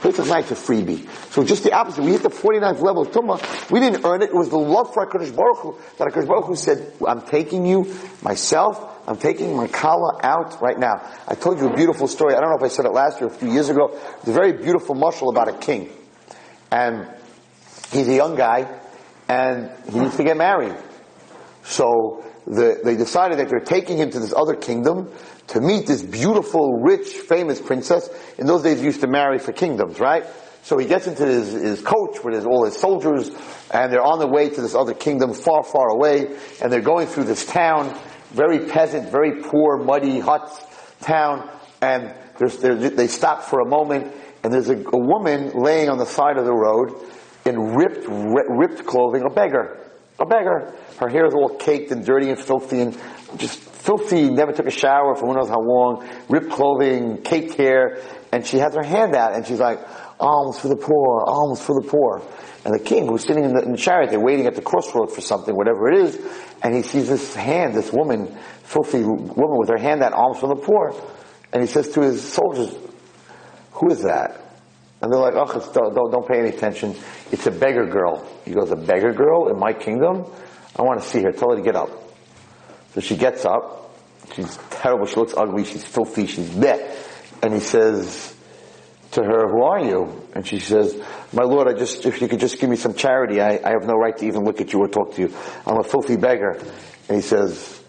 [0.00, 1.08] Pesach night's a freebie.
[1.32, 2.04] So just the opposite.
[2.04, 3.70] We hit the 49th level of Tumah.
[3.70, 4.30] We didn't earn it.
[4.30, 7.66] It was the love for HaKadosh Baruch Hu that HaKadosh Baruch Hu said, I'm taking
[7.66, 7.92] you,
[8.22, 11.02] myself, I'm taking my kala out right now.
[11.26, 12.36] I told you a beautiful story.
[12.36, 13.98] I don't know if I said it last year, or a few years ago.
[14.18, 15.90] It's a very beautiful mushal about a king.
[16.70, 17.08] And
[17.90, 18.80] he's a young guy,
[19.28, 20.76] and he needs to get married.
[21.64, 25.12] So the, they decided that they're taking him to this other kingdom
[25.50, 28.08] to meet this beautiful, rich, famous princess.
[28.38, 30.24] In those days, used to marry for kingdoms, right?
[30.62, 33.30] So he gets into his, his coach with his, all his soldiers,
[33.72, 37.08] and they're on the way to this other kingdom far, far away, and they're going
[37.08, 37.98] through this town,
[38.30, 40.64] very peasant, very poor, muddy huts
[41.00, 46.06] town, and they stop for a moment, and there's a, a, woman laying on the
[46.06, 46.94] side of the road
[47.44, 49.78] in ripped, ripped clothing, a beggar.
[50.18, 50.74] A beggar.
[50.98, 52.96] Her hair is all caked and dirty and filthy and
[53.38, 58.00] just filthy, never took a shower for who knows how long, ripped clothing, caked hair,
[58.32, 59.80] and she has her hand out and she's like,
[60.20, 62.22] alms for the poor, alms for the poor.
[62.64, 65.10] And the king, who's sitting in the, in the chariot, they're waiting at the crossroad
[65.12, 66.20] for something, whatever it is,
[66.62, 70.48] and he sees this hand, this woman, filthy woman with her hand out, alms for
[70.48, 70.94] the poor.
[71.52, 72.74] And he says to his soldiers,
[73.72, 74.40] who is that?
[75.00, 76.94] And they're like, oh, don't, don't, don't pay any attention.
[77.32, 78.28] It's a beggar girl.
[78.44, 80.26] He goes, a beggar girl in my kingdom?
[80.76, 81.32] I want to see her.
[81.32, 82.09] Tell her to get up.
[82.94, 83.94] So she gets up.
[84.34, 85.06] She's terrible.
[85.06, 85.64] She looks ugly.
[85.64, 86.26] She's filthy.
[86.26, 86.96] She's dead.
[87.42, 88.34] And he says
[89.12, 90.28] to her, who are you?
[90.34, 91.00] And she says,
[91.32, 93.84] my lord, I just, if you could just give me some charity, I, I have
[93.84, 95.34] no right to even look at you or talk to you.
[95.66, 96.58] I'm a filthy beggar.
[97.08, 97.82] And he says,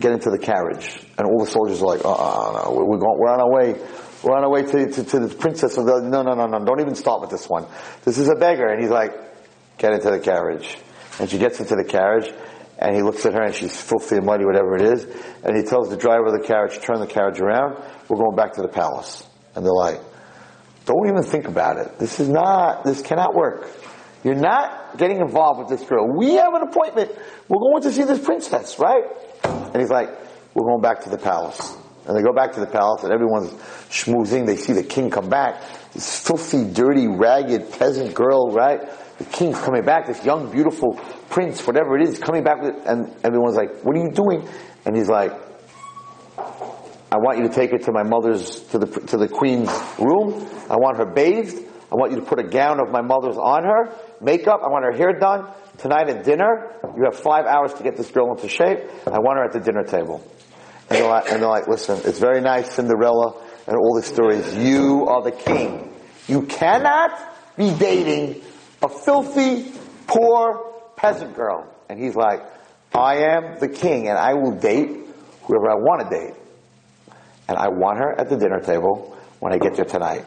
[0.00, 0.98] get into the carriage.
[1.18, 3.74] And all the soldiers are like, oh, no, we're, going, we're on our way.
[4.22, 6.64] We're on our way to, to, to the princess of the, no, no, no, no,
[6.64, 7.66] don't even start with this one.
[8.04, 8.66] This is a beggar.
[8.68, 9.12] And he's like,
[9.76, 10.78] get into the carriage.
[11.20, 12.32] And she gets into the carriage
[12.84, 15.04] and he looks at her and she's filthy and muddy, whatever it is,
[15.42, 18.52] and he tells the driver of the carriage, turn the carriage around, we're going back
[18.52, 19.26] to the palace.
[19.54, 20.02] And they're like,
[20.84, 21.98] don't even think about it.
[21.98, 23.70] This is not, this cannot work.
[24.22, 26.06] You're not getting involved with this girl.
[26.14, 27.10] We have an appointment.
[27.48, 29.04] We're going to see this princess, right?
[29.44, 30.10] And he's like,
[30.52, 31.76] we're going back to the palace.
[32.06, 33.50] And they go back to the palace and everyone's
[33.88, 34.44] schmoozing.
[34.44, 35.62] They see the king come back.
[35.94, 38.82] This filthy, dirty, ragged peasant girl, right?
[39.24, 40.94] The king's coming back, this young, beautiful
[41.30, 44.46] prince, whatever it is, coming back with, and everyone's like, what are you doing?
[44.84, 45.32] And he's like,
[47.10, 50.46] I want you to take her to my mother's, to the, to the queen's room.
[50.68, 51.56] I want her bathed.
[51.90, 53.96] I want you to put a gown of my mother's on her.
[54.20, 54.60] Makeup.
[54.64, 55.52] I want her hair done.
[55.78, 58.78] Tonight at dinner, you have five hours to get this girl into shape.
[59.06, 60.28] I want her at the dinner table.
[60.90, 64.54] And they're like, and they're like listen, it's very nice, Cinderella, and all these stories.
[64.54, 65.94] You are the king.
[66.26, 67.10] You cannot
[67.56, 68.42] be dating
[68.84, 69.72] a filthy,
[70.06, 71.72] poor peasant girl.
[71.88, 72.42] And he's like,
[72.94, 74.90] I am the king and I will date
[75.42, 76.34] whoever I want to date.
[77.48, 80.24] And I want her at the dinner table when I get there tonight.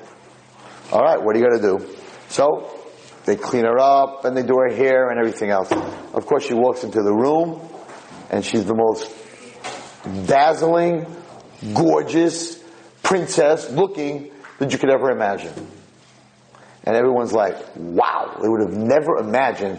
[0.91, 1.95] All right, what are you going to do?
[2.29, 2.77] So
[3.25, 5.71] they clean her up and they do her hair and everything else.
[5.71, 7.61] Of course, she walks into the room
[8.29, 9.13] and she's the most
[10.27, 11.05] dazzling,
[11.73, 12.63] gorgeous
[13.03, 15.53] princess looking that you could ever imagine.
[16.87, 19.77] And everyone's like, wow, they would have never imagined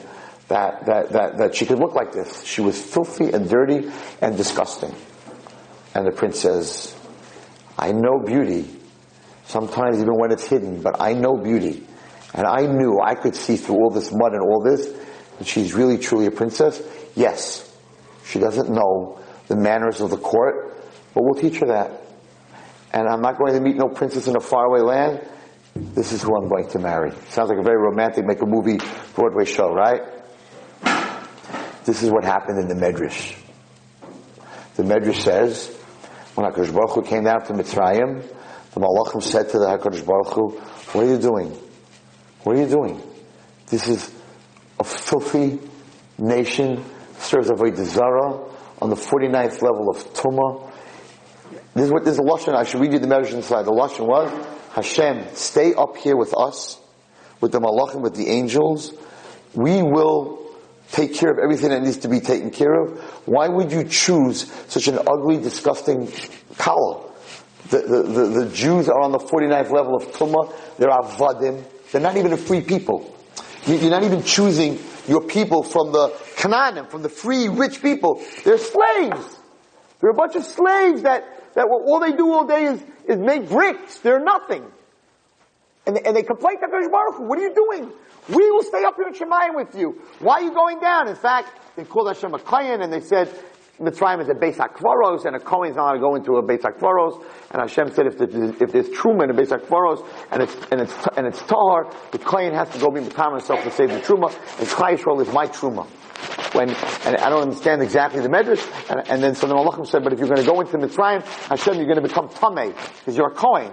[0.49, 2.45] that, that, that, that she could look like this.
[2.45, 3.89] She was filthy and dirty
[4.21, 4.95] and disgusting.
[5.95, 6.95] And the prince says,
[7.79, 8.69] I know beauty,
[9.47, 11.83] sometimes even when it's hidden, but I know beauty.
[12.35, 14.95] And I knew I could see through all this mud and all this
[15.39, 16.83] that she's really truly a princess.
[17.15, 17.75] Yes,
[18.27, 20.79] she doesn't know the manners of the court,
[21.15, 22.03] but we'll teach her that.
[22.93, 25.27] and I'm not going to meet no princess in a faraway land.
[25.95, 27.13] This is who I'm going to marry.
[27.31, 28.79] Sounds like a very romantic, make a movie
[29.15, 30.03] Broadway show, right?
[31.85, 33.37] This is what happened in the Medrash.
[34.75, 35.69] The Medrash says,
[36.35, 38.23] when HaKadosh Baruch Hu came down to Mitzrayim,
[38.73, 40.49] the Malachim said to the HaKadosh Baruch Hu,
[40.93, 41.51] what are you doing?
[42.43, 43.01] What are you doing?
[43.69, 44.13] This is
[44.81, 45.61] a filthy
[46.19, 46.85] nation,
[47.19, 48.49] serves Avodah Zarah
[48.81, 50.73] on the 49th level of Tumah.
[51.75, 53.65] This is what this is Lashon, I should read you the Medrash inside.
[53.65, 56.79] The Lashon was, Hashem, stay up here with us,
[57.41, 58.93] with the Malachim, with the angels.
[59.55, 60.39] We will
[60.93, 62.99] take care of everything that needs to be taken care of.
[63.27, 66.11] Why would you choose such an ugly, disgusting
[66.57, 67.05] kala?
[67.71, 70.55] The, the, the, the Jews are on the 49th level of Tumah.
[70.79, 71.65] They're avadim.
[71.93, 73.15] They're not even a free people.
[73.67, 78.23] You're not even choosing your people from the Canaanim, from the free, rich people.
[78.45, 79.37] They're slaves.
[80.01, 83.49] They're a bunch of slaves that, that all they do all day is, is make
[83.49, 83.99] bricks.
[83.99, 84.65] They're nothing.
[85.87, 87.93] And and they complain to HaKadosh Baruch what are you doing?
[88.29, 90.01] We will stay up here in Shemayim with you.
[90.21, 91.09] Why are you going down?
[91.09, 93.29] In fact, they called Hashem a Kayan and they said,
[93.81, 96.43] Mitzrayim is a Beis HaKvaros and a Kohen is not going to go into a
[96.43, 97.25] Beis HaKvaros.
[97.51, 100.81] And Hashem said if, there's, if there's Truma in a Beis HaKvaros and it's, and
[100.81, 104.01] it's, and it's Tahar, the Kohen has to go be Matam himself to save the
[104.01, 104.31] Truma.
[104.61, 105.89] And Klal Yisrael is my Truma.
[106.53, 110.03] When, and I don't understand exactly the medrash, and, and then so the Malachim said,
[110.03, 112.75] but if you're going to go into the Mitzrayim, Hashem, you're going to become Tameh,
[112.99, 113.73] because you're a Kohen.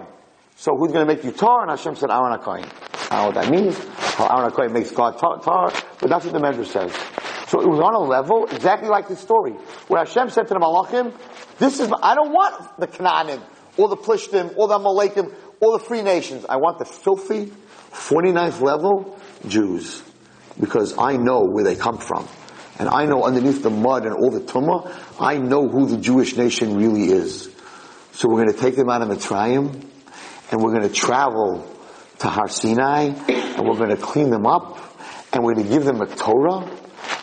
[0.56, 1.62] So who's going to make you tar?
[1.62, 2.64] And Hashem said, Aaron HaKohen.
[3.10, 3.78] I don't know what that means.
[4.14, 6.92] How Aaron HaKohen makes God tar, tar, but that's what the Medrash says.
[7.48, 9.52] So it was on a level exactly like this story,
[9.88, 11.14] where Hashem said to the Malachim,
[11.58, 13.42] this is, I don't want the Canaanim,
[13.76, 16.44] or the Plishtim, or the Amalekim, or the free nations.
[16.48, 17.52] I want the filthy,
[17.92, 20.02] 49th level Jews.
[20.58, 22.26] Because I know where they come from.
[22.78, 26.36] And I know underneath the mud and all the tumah, I know who the Jewish
[26.36, 27.50] nation really is.
[28.12, 29.84] So we're going to take them out of Mitzrayim,
[30.50, 31.70] and we're going to travel
[32.18, 34.78] to Har Sinai, and we're going to clean them up,
[35.32, 36.70] and we're going to give them a Torah,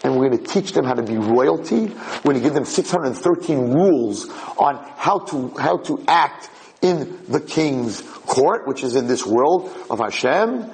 [0.03, 1.85] and we're going to teach them how to be royalty.
[1.85, 6.49] We're going to give them 613 rules on how to, how to act
[6.81, 10.69] in the king's court, which is in this world of Hashem,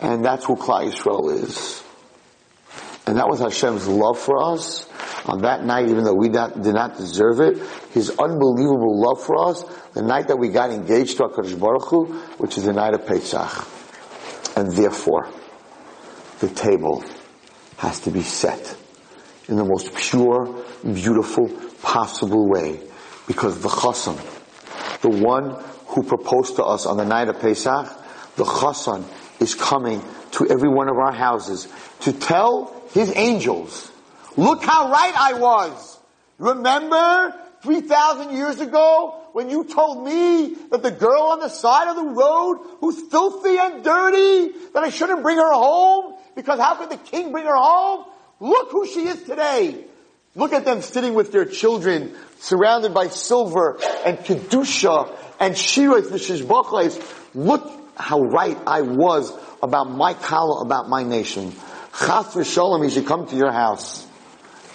[0.00, 1.83] and that's who Klal Yisrael is.
[3.06, 4.88] And that was Hashem's love for us
[5.26, 7.58] on that night, even though we not, did not deserve it.
[7.92, 12.04] His unbelievable love for us, the night that we got engaged to HaKadosh Baruch Hu,
[12.38, 13.68] which is the night of Pesach.
[14.56, 15.28] And therefore,
[16.40, 17.04] the table
[17.76, 18.76] has to be set
[19.48, 21.48] in the most pure, beautiful,
[21.82, 22.80] possible way.
[23.26, 24.16] Because the chassan,
[25.00, 27.86] the one who proposed to us on the night of Pesach,
[28.36, 29.04] the chassan
[29.40, 30.02] is coming
[30.32, 31.68] to every one of our houses
[32.00, 33.90] to tell his angels,
[34.36, 35.98] look how right I was.
[36.38, 41.96] Remember 3,000 years ago when you told me that the girl on the side of
[41.96, 46.90] the road who's filthy and dirty, that I shouldn't bring her home because how could
[46.90, 48.04] the king bring her home?
[48.38, 49.84] Look who she is today.
[50.36, 57.00] Look at them sitting with their children, surrounded by silver and kedusha and shiras v'shishbachles.
[57.34, 59.32] Look how right I was
[59.62, 61.52] about my kala, about my nation.
[61.96, 64.06] Chas v'sholem, he should come to your house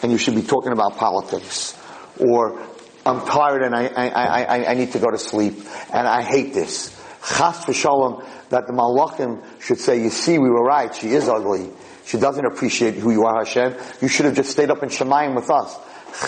[0.02, 1.78] and you should be talking about politics.
[2.18, 2.62] Or,
[3.06, 5.60] I'm tired and I, I, I, I need to go to sleep
[5.94, 6.90] and I hate this.
[7.20, 11.70] Chas v'sholem, that the malachim should say, you see, we were right, she is ugly.
[12.06, 13.76] She doesn't appreciate who you are, Hashem.
[14.02, 15.78] You should have just stayed up in Shemayim with us.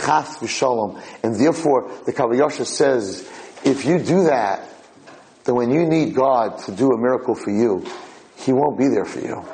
[0.06, 1.02] Chas v'sholem.
[1.24, 3.28] And therefore, the Kav HaYashar says,
[3.64, 4.68] if you do that,
[5.46, 7.86] then when you need God to do a miracle for you,
[8.36, 9.46] He won't be there for you.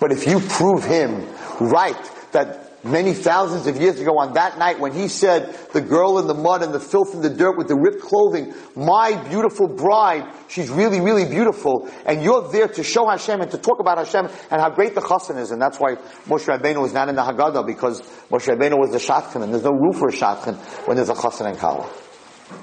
[0.00, 1.26] But if you prove Him
[1.60, 1.96] right,
[2.32, 6.26] that many thousands of years ago on that night when he said, the girl in
[6.26, 10.24] the mud and the filth and the dirt with the ripped clothing, my beautiful bride,
[10.48, 14.26] she's really, really beautiful, and you're there to show Hashem and to talk about Hashem
[14.50, 17.22] and how great the chassan is, and that's why Moshe Rabbeinu was not in the
[17.22, 20.96] Haggadah, because Moshe Rabbeinu was the shadchan, and there's no room for a shadchan when
[20.96, 21.88] there's a chassan and kala.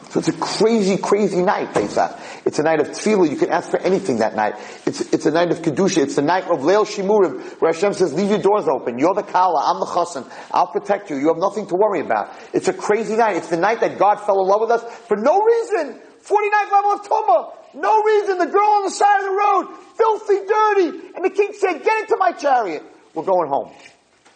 [0.09, 2.17] So it's a crazy, crazy night, Pesach.
[2.45, 3.29] It's a night of tefillah.
[3.29, 4.55] You can ask for anything that night.
[4.86, 6.03] It's, it's a night of kedusha.
[6.03, 8.97] It's the night of leil shimurim, where Hashem says, leave your doors open.
[8.97, 9.73] You're the kala.
[9.73, 10.29] I'm the chassan.
[10.51, 11.17] I'll protect you.
[11.17, 12.31] You have nothing to worry about.
[12.53, 13.36] It's a crazy night.
[13.38, 15.99] It's the night that God fell in love with us for no reason.
[16.23, 17.53] 49th level of Tumah.
[17.73, 18.38] No reason.
[18.38, 21.11] The girl on the side of the road, filthy, dirty.
[21.15, 22.84] And the king said, get into my chariot.
[23.13, 23.73] We're going home.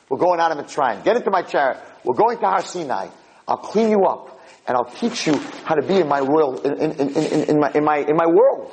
[0.09, 1.03] We're going out of the Mitzrayim.
[1.03, 1.81] Get into my chariot.
[2.03, 3.09] We're going to Har Sinai.
[3.47, 4.36] I'll clean you up
[4.67, 7.71] and I'll teach you how to be in my world, in, in, in, in, my,
[7.73, 8.71] in my, in my world.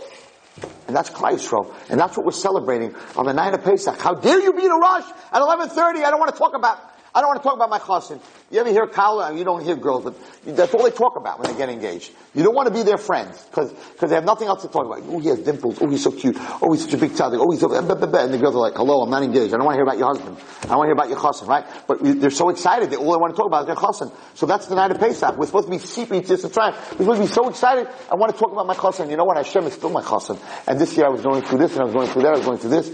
[0.86, 1.72] And that's Yisrael.
[1.88, 3.98] And that's what we're celebrating on the night of Pesach.
[3.98, 6.04] How dare you be in a rush at 11.30?
[6.04, 6.78] I don't want to talk about,
[7.16, 8.20] I don't want to talk about my chassan.
[8.50, 9.28] You ever hear Kala?
[9.28, 10.16] Uh, you don't hear girls, but
[10.56, 12.12] that's all they talk about when they get engaged.
[12.34, 14.84] You don't want to be their friends because because they have nothing else to talk
[14.84, 15.02] about.
[15.06, 15.78] Oh, he has dimples.
[15.80, 16.36] Oh, he's so cute.
[16.60, 17.38] Oh, he's such a big tzaddik.
[17.38, 19.54] Oh, he's so, and the girls are like, hello, I'm not engaged.
[19.54, 20.36] I don't want to hear about your husband.
[20.62, 21.64] I don't want to hear about your chassan, right?
[21.86, 24.12] But they're so excited that all they want to talk about is their chassan.
[24.34, 25.36] So that's the night of Pesach.
[25.36, 26.74] We're supposed to be secretly just trying.
[26.98, 27.86] We're supposed to be so excited.
[28.10, 29.08] I want to talk about my chassan.
[29.08, 29.36] You know what?
[29.36, 30.36] Hashem is still my chassan.
[30.66, 32.34] And this year I was going through this and I was going through that.
[32.34, 32.90] I was going through this.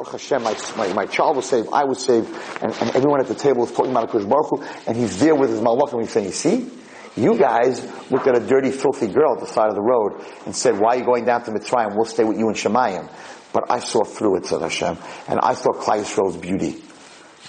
[0.00, 2.26] Baruch Hashem, my, my, my, child was saved, I was saved,
[2.62, 5.34] and, and everyone at the table was talking about HaKadosh Baruch Hu, and he's there
[5.34, 6.70] with his malach, and he's saying, you see?
[7.16, 10.56] You guys looked at a dirty, filthy girl at the side of the road and
[10.56, 11.96] said, why are you going down to Mitzrayim?
[11.96, 13.12] We'll stay with you in Shemayim.
[13.52, 14.96] But I saw through it, said Hashem,
[15.28, 16.82] and I saw Klai beauty.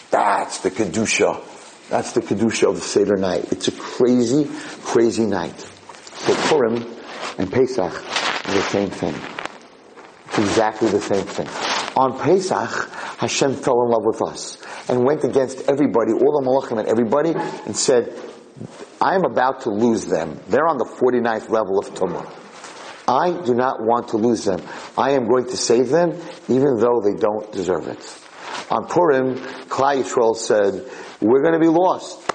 [0.10, 1.90] That's the Kedusha.
[1.90, 3.52] That's the Kedusha of the Seder night.
[3.54, 4.50] It's a crazy,
[4.84, 5.58] crazy night.
[5.58, 6.84] So Purim
[7.38, 9.41] and Pesach are the same thing.
[10.32, 11.48] It's exactly the same thing.
[11.98, 14.58] On Pesach, Hashem fell in love with us
[14.88, 18.18] and went against everybody, all the malachim and everybody, and said,
[19.02, 20.40] I am about to lose them.
[20.48, 22.34] They're on the 49th level of Tumah.
[23.10, 24.62] I do not want to lose them.
[24.98, 26.12] I am going to save them,
[26.48, 28.18] even though they don't deserve it.
[28.72, 29.36] On Purim,
[29.68, 32.26] Klal Yisrael said, we're going to be lost.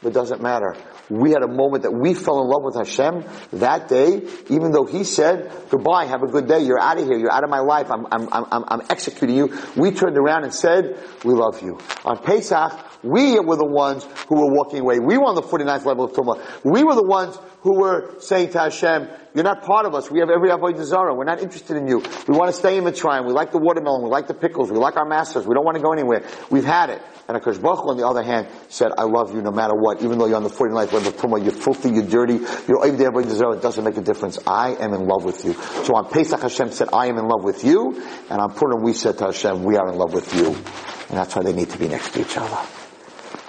[0.00, 0.76] But it doesn't matter
[1.10, 4.84] we had a moment that we fell in love with Hashem that day, even though
[4.84, 7.60] He said, goodbye, have a good day, you're out of here, you're out of my
[7.60, 9.58] life, I'm, I'm, I'm, I'm executing you.
[9.76, 11.78] We turned around and said, we love you.
[12.04, 12.72] On Pesach,
[13.02, 14.98] we were the ones who were walking away.
[14.98, 16.40] We were on the 49th level of Tumah.
[16.64, 20.10] We were the ones who were saying to Hashem, you're not part of us.
[20.10, 21.14] We have every Avodah Zarah.
[21.14, 21.98] We're not interested in you.
[22.26, 23.26] We want to stay in the Mitzrayim.
[23.26, 24.02] We like the watermelon.
[24.02, 24.70] We like the pickles.
[24.72, 25.46] We like our masters.
[25.46, 26.26] We don't want to go anywhere.
[26.50, 27.00] We've had it.
[27.28, 30.02] And Akash Baruch on the other hand, said, I love you no matter what.
[30.02, 33.12] Even though you're on the 49th level of Tumah, you're filthy, you're dirty, you're Avodah
[33.12, 34.38] Avodah It doesn't make a difference.
[34.46, 35.52] I am in love with you.
[35.84, 38.02] So on Pesach, Hashem said, I am in love with you.
[38.30, 40.46] And on Purim, we said to Hashem, we are in love with you.
[40.46, 42.58] And that's why they need to be next to each other.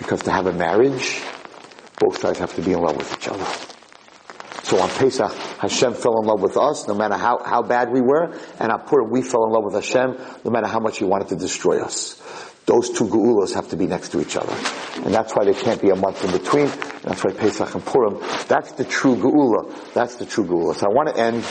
[0.01, 1.21] Because to have a marriage,
[1.99, 3.45] both sides have to be in love with each other.
[4.63, 8.01] So on Pesach, Hashem fell in love with us, no matter how, how bad we
[8.01, 11.05] were, and on Purim, we fell in love with Hashem, no matter how much He
[11.05, 12.19] wanted to destroy us.
[12.65, 14.55] Those two geulas have to be next to each other.
[15.05, 16.65] And that's why there can't be a month in between.
[17.03, 19.93] That's why Pesach and Purim, that's the true geula.
[19.93, 20.73] That's the true geula.
[20.73, 21.43] So I want to end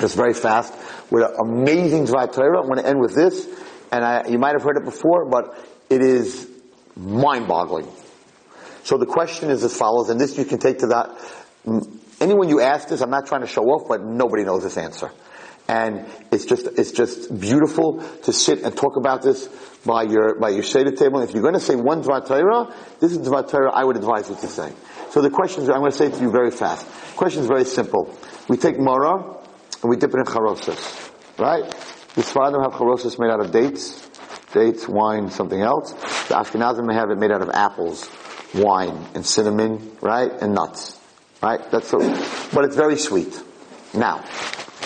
[0.00, 0.74] just very fast
[1.10, 2.62] with an amazing Dvar Torah.
[2.62, 3.48] I want to end with this,
[3.90, 5.56] and I, you might have heard it before, but
[5.88, 6.50] it is
[6.96, 7.88] mind-boggling.
[8.84, 11.10] So the question is as follows, and this you can take to that.
[11.66, 14.76] Mm, anyone you ask this, I'm not trying to show off, but nobody knows this
[14.76, 15.10] answer.
[15.68, 19.48] And it's just, it's just beautiful to sit and talk about this
[19.84, 21.20] by your, by your Seder table.
[21.20, 24.28] If you're going to say one Dvar Torah, this is Dvar Torah I would advise
[24.28, 24.72] you to say.
[25.10, 26.86] So the questions, I'm going to say to you very fast.
[26.86, 28.16] The question is very simple.
[28.48, 29.36] We take Mara,
[29.82, 31.10] and we dip it in charosas.
[31.38, 31.68] Right?
[32.14, 34.05] The Sfaradim have charosas made out of dates,
[34.56, 35.92] dates, wine, something else.
[36.28, 38.08] The Ashkenazim may have it made out of apples,
[38.54, 40.98] wine, and cinnamon, right, and nuts,
[41.42, 41.60] right.
[41.70, 41.98] That's so,
[42.54, 43.40] but it's very sweet.
[43.94, 44.18] Now,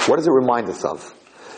[0.07, 1.15] what does it remind us of?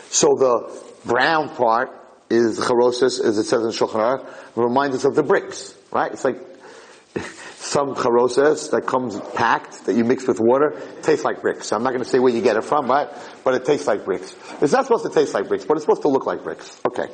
[0.09, 1.89] So the brown part
[2.29, 6.11] is charosas, as it says in Shulchan Aruch, reminds us of the bricks, right?
[6.11, 6.37] It's like
[7.57, 11.71] some charosas that comes packed that you mix with water tastes like bricks.
[11.71, 13.09] I'm not going to say where you get it from, right?
[13.43, 14.35] But it tastes like bricks.
[14.61, 16.79] It's not supposed to taste like bricks, but it's supposed to look like bricks.
[16.87, 17.07] Okay.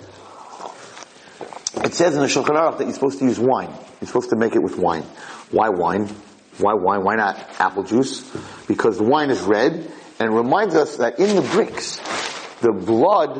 [1.84, 3.69] It says in the Shulchan Aruch that you're supposed to use wine.
[4.01, 5.03] You're supposed to make it with wine.
[5.51, 6.07] Why wine?
[6.57, 7.03] Why wine?
[7.03, 8.30] Why not apple juice?
[8.67, 11.97] Because the wine is red and reminds us that in the bricks,
[12.59, 13.36] the blood,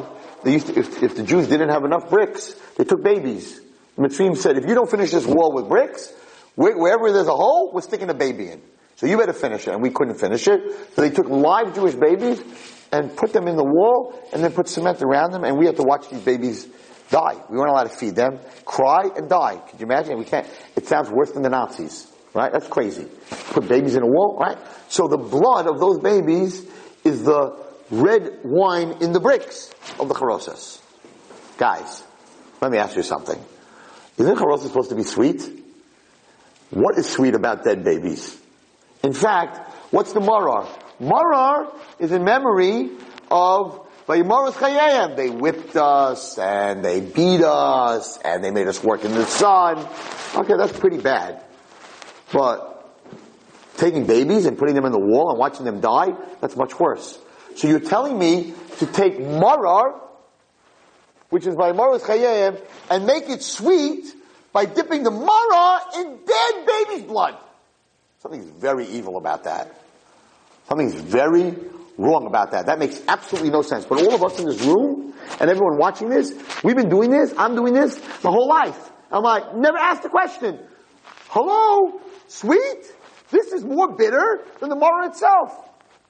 [0.46, 3.60] to, if, if the Jews didn't have enough bricks, they took babies.
[3.98, 6.14] Mitzrayim said, if you don't finish this wall with bricks,
[6.56, 8.62] wherever there's a hole, we're sticking a baby in.
[8.96, 9.74] So you better finish it.
[9.74, 10.62] And we couldn't finish it.
[10.96, 12.42] So they took live Jewish babies
[12.92, 15.76] and put them in the wall and then put cement around them and we had
[15.76, 16.68] to watch these babies
[17.10, 17.36] die.
[17.50, 19.62] We weren't allowed to feed them, cry and die.
[19.70, 20.18] Could you imagine?
[20.18, 22.08] We can't, it sounds worse than the Nazis.
[22.34, 22.52] Right?
[22.52, 23.08] That's crazy.
[23.52, 24.58] Put babies in a wall, right?
[24.88, 26.66] So the blood of those babies
[27.04, 27.58] is the
[27.90, 30.80] red wine in the bricks of the charosas.
[31.58, 32.04] Guys,
[32.62, 33.44] let me ask you something.
[34.18, 35.42] Isn't charosas supposed to be sweet?
[36.70, 38.40] What is sweet about dead babies?
[39.04, 40.68] In fact, what's the marar?
[41.00, 42.92] Marar is in memory
[43.32, 49.26] of they whipped us and they beat us and they made us work in the
[49.26, 49.88] sun.
[50.36, 51.44] Okay, that's pretty bad.
[52.34, 52.90] But
[53.78, 57.20] taking babies and putting them in the wall and watching them die, that's much worse.
[57.56, 60.02] So you're telling me to take marar,
[61.30, 64.06] which is by maras chayim, and make it sweet
[64.52, 67.38] by dipping the marar in dead baby's blood.
[68.20, 69.74] Something's very evil about that.
[70.68, 71.56] Something's very
[72.00, 72.66] wrong about that.
[72.68, 73.86] That makes absolutely no sense.
[73.86, 76.34] But all of us in this room and everyone watching this,
[76.64, 78.92] we've been doing this, I'm doing this my whole life.
[79.12, 80.60] I'm like, never asked the question.
[81.28, 82.00] Hello?
[82.28, 82.94] Sweet?
[83.32, 85.70] This is more bitter than the maror itself.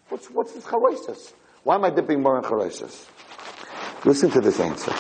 [0.10, 1.34] What's, what's this charoisis?
[1.64, 3.08] Why am I dipping more in charoisis?
[4.06, 4.94] Listen to this answer.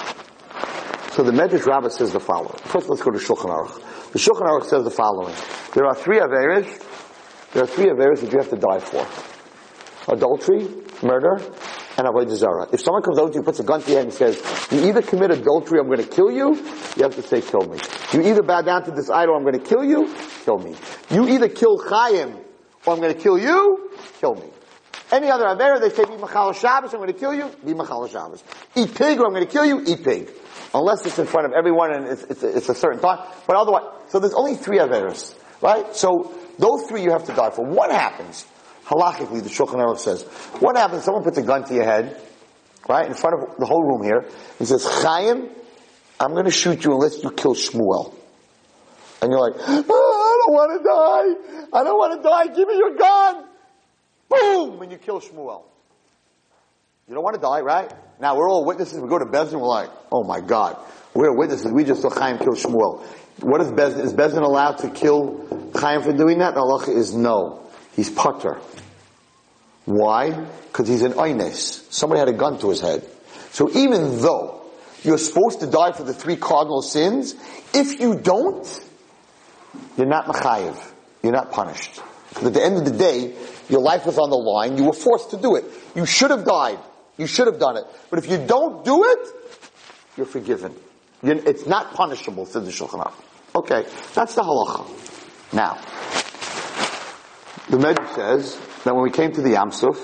[1.11, 2.57] So the Medrash Rabbah says the following.
[2.65, 4.11] First, let's go to Shulchan Aruch.
[4.11, 5.35] The Shulchan Aruch says the following.
[5.73, 6.83] There are three averis.
[7.53, 9.05] There are three averis that you have to die for.
[10.07, 10.67] Adultery,
[11.03, 11.35] murder,
[11.97, 12.67] and avodah zarah.
[12.71, 14.41] If someone comes over to you, puts a gun to your head and says,
[14.71, 17.79] you either commit adultery, I'm going to kill you, you have to say, kill me.
[18.13, 20.13] You either bow down to this idol, I'm going to kill you,
[20.45, 20.75] kill me.
[21.09, 22.35] You either kill Chaim,
[22.85, 24.49] or I'm going to kill you, kill me.
[25.11, 28.07] Any other Avera, they say, be Machal Shabbos, I'm going to kill you, be Machal
[28.07, 28.43] Shabbos.
[28.75, 30.31] Eat pig, or I'm going to kill you, eat pig.
[30.73, 33.27] Unless it's in front of everyone and it's, it's, a, it's a certain time.
[33.47, 35.95] But otherwise, so there's only three Averas, right?
[35.95, 37.65] So, those three you have to die for.
[37.65, 38.45] What happens?
[38.89, 40.23] Halachically, the Shulchan Aruch says,
[40.59, 41.03] what happens?
[41.03, 42.19] Someone puts a gun to your head,
[42.89, 44.27] right, in front of the whole room here.
[44.57, 45.47] He says, Chaim,
[46.19, 48.15] I'm going to shoot you unless you kill Shmuel.
[49.21, 49.83] And you're like, oh,
[50.25, 51.77] I don't want to die.
[51.77, 52.47] I don't want to die.
[52.47, 53.45] Give me your gun.
[54.29, 54.81] Boom!
[54.81, 55.63] And you kill Shmuel.
[57.07, 57.91] You don't want to die, right?
[58.19, 58.99] Now we're all witnesses.
[58.99, 59.59] We go to Beis Din.
[59.59, 60.77] We're like, oh my God,
[61.13, 61.71] we're witnesses.
[61.71, 63.03] We just saw Chaim kill Shmuel.
[63.41, 64.05] What is Beis Din?
[64.05, 66.53] Is Beis Din allowed to kill Chaim for doing that?
[66.53, 67.68] The halacha is no.
[67.99, 68.61] He's patur.
[69.83, 70.31] Why?
[70.31, 71.91] Because he's an oines.
[71.91, 73.05] Somebody had a gun to his head.
[73.51, 74.61] So even though
[75.03, 77.35] you're supposed to die for the three cardinal sins,
[77.73, 78.65] if you don't,
[79.97, 80.81] you're not machayev.
[81.21, 81.99] You're not punished.
[82.41, 83.35] At the end of the day,
[83.67, 84.77] your life was on the line.
[84.77, 85.65] You were forced to do it.
[85.93, 86.79] You should have died.
[87.17, 87.83] You should have done it.
[88.09, 89.27] But if you don't do it,
[90.15, 90.73] you're forgiven.
[91.21, 93.13] You're, it's not punishable, says the Shulchan Aruch.
[93.57, 95.53] Okay, that's the halacha.
[95.53, 95.77] Now,
[97.69, 99.97] the Medrash says that when we came to the Yam Suf,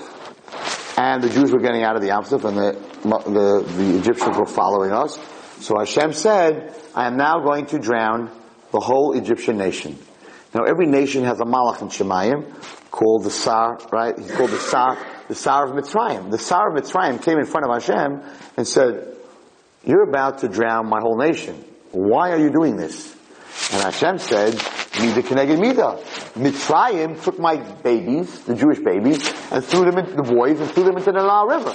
[0.98, 4.36] and the Jews were getting out of the Yam Suf, and the, the, the Egyptians
[4.38, 5.18] were following us,
[5.60, 8.30] so Hashem said, I am now going to drown
[8.72, 9.98] the whole Egyptian nation.
[10.54, 14.18] Now every nation has a Malach in Shemayim called the Sar, right?
[14.18, 14.98] He's called the Sar,
[15.28, 16.30] the Sar of Mitzrayim.
[16.30, 18.22] The Sar of Mitzrayim came in front of Hashem
[18.56, 19.16] and said,
[19.84, 21.64] you're about to drown my whole nation.
[21.92, 23.14] Why are you doing this?
[23.72, 24.54] And Hashem said,
[25.00, 25.98] Mida Keneged Mida.
[26.34, 30.84] Mitzrayim took my babies, the Jewish babies, and threw them into the boys and threw
[30.84, 31.74] them into the Nile River.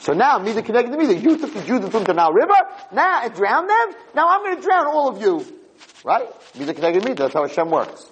[0.00, 1.14] So now, Mida Keneged Mida.
[1.14, 2.54] You took the Jews and threw them into the Nile River,
[2.92, 5.44] now and drowned them, now I'm going to drown all of you.
[6.04, 6.28] Right?
[6.58, 7.22] Mida Keneged Mida.
[7.24, 8.10] That's how Hashem works.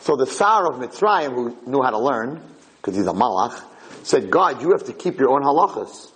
[0.00, 2.42] So the Sar of Mitzrayim, who knew how to learn,
[2.76, 3.62] because he's a malach,
[4.02, 6.10] said, God, you have to keep your own halachas.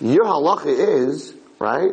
[0.00, 1.92] Your halacha is right?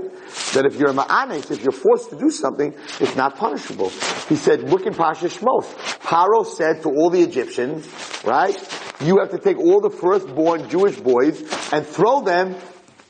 [0.53, 3.89] That if you're a ma'anes, if you're forced to do something, it's not punishable.
[4.29, 5.65] He said, look in Pasha Shmos.
[5.99, 7.85] Paro said to all the Egyptians,
[8.23, 8.55] right?
[9.01, 11.41] You have to take all the firstborn Jewish boys
[11.73, 12.55] and throw them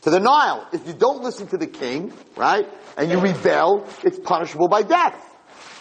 [0.02, 0.68] to the Nile.
[0.74, 5.24] If you don't listen to the king, right, and you rebel, it's punishable by death.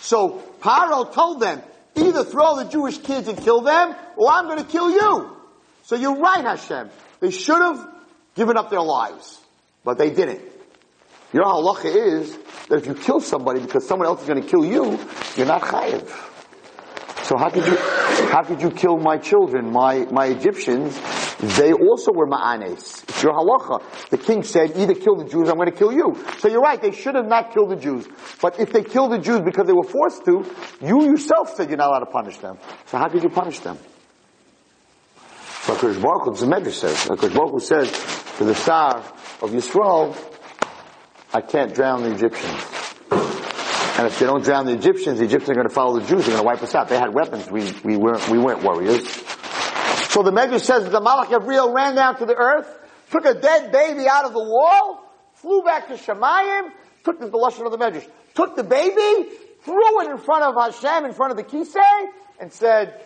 [0.01, 1.63] So Paro told them,
[1.95, 5.35] either throw the Jewish kids and kill them, or I'm going to kill you.
[5.85, 6.91] So you're right, Hashem.
[7.21, 7.89] They should have
[8.35, 9.41] given up their lives,
[9.83, 10.43] but they didn't.
[11.33, 12.37] Your halacha is
[12.69, 14.99] that if you kill somebody because someone else is going to kill you,
[15.37, 16.09] you're not chayiv.
[17.25, 17.77] So how could you,
[18.29, 20.97] how could you kill my children, my, my Egyptians?
[21.59, 23.03] They also were ma'anes.
[23.09, 23.83] It's your halacha.
[24.11, 26.17] The king said, either kill the Jews, I'm going to kill you.
[26.39, 28.07] So you're right, they should have not killed the Jews.
[28.41, 30.47] But if they killed the Jews because they were forced to,
[30.81, 32.59] you yourself said you're not allowed to punish them.
[32.87, 33.77] So how could you punish them?
[35.63, 40.15] So HaKadosh Baruch Hu, the Medrash says, HaKadosh Baruch says to the Sar of Yisrael,
[41.37, 42.65] I can't drown the Egyptians.
[43.99, 46.25] And if they don't drown the Egyptians, the Egyptians are going to follow the Jews.
[46.25, 46.89] They're going to wipe us out.
[46.89, 47.51] They had weapons.
[47.51, 49.07] We, we weren't, we weren't warriors.
[50.09, 52.75] So the Medrash says that the Malach Gabriel ran down to the earth,
[53.11, 56.71] took a dead baby out of the wall, flew back to Shemayim,
[57.05, 59.29] took the, the of the Medrash, took the baby,
[59.61, 62.07] threw it in front of Hashem, in front of the Kisei,
[62.41, 62.99] and said,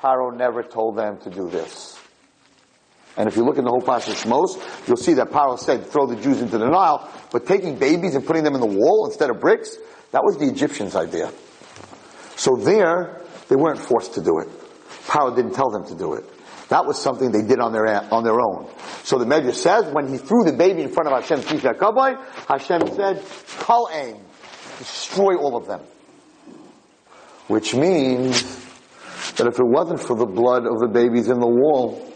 [0.00, 1.95] Paro never told them to do this.
[3.16, 6.06] And if you look in the whole Pasha Shmos, you'll see that Paro said, throw
[6.06, 9.30] the Jews into the Nile, but taking babies and putting them in the wall instead
[9.30, 9.76] of bricks,
[10.12, 11.32] that was the Egyptians' idea.
[12.36, 14.48] So there, they weren't forced to do it.
[15.06, 16.24] Paro didn't tell them to do it.
[16.68, 18.68] That was something they did on their, on their own.
[19.04, 23.24] So the Medrash says, when he threw the baby in front of Hashem, Hashem said,
[23.60, 24.16] Kal aim,
[24.78, 25.80] destroy all of them.
[27.46, 28.42] Which means
[29.36, 32.12] that if it wasn't for the blood of the babies in the wall,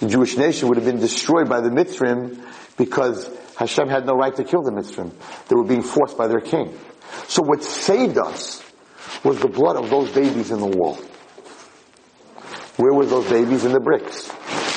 [0.00, 2.40] the Jewish nation would have been destroyed by the Mitzrim
[2.76, 5.12] because Hashem had no right to kill the Mitzrim.
[5.48, 6.78] They were being forced by their king.
[7.26, 8.62] So what saved us
[9.24, 10.94] was the blood of those babies in the wall.
[12.76, 14.30] Where were those babies in the bricks?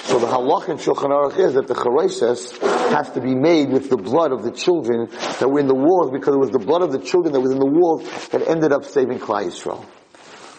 [0.07, 2.59] So the halach in Shulchan Aruch is that the chareses
[2.91, 5.07] has to be made with the blood of the children
[5.39, 7.51] that were in the walls because it was the blood of the children that was
[7.51, 9.85] in the walls that ended up saving Klal Yisrael.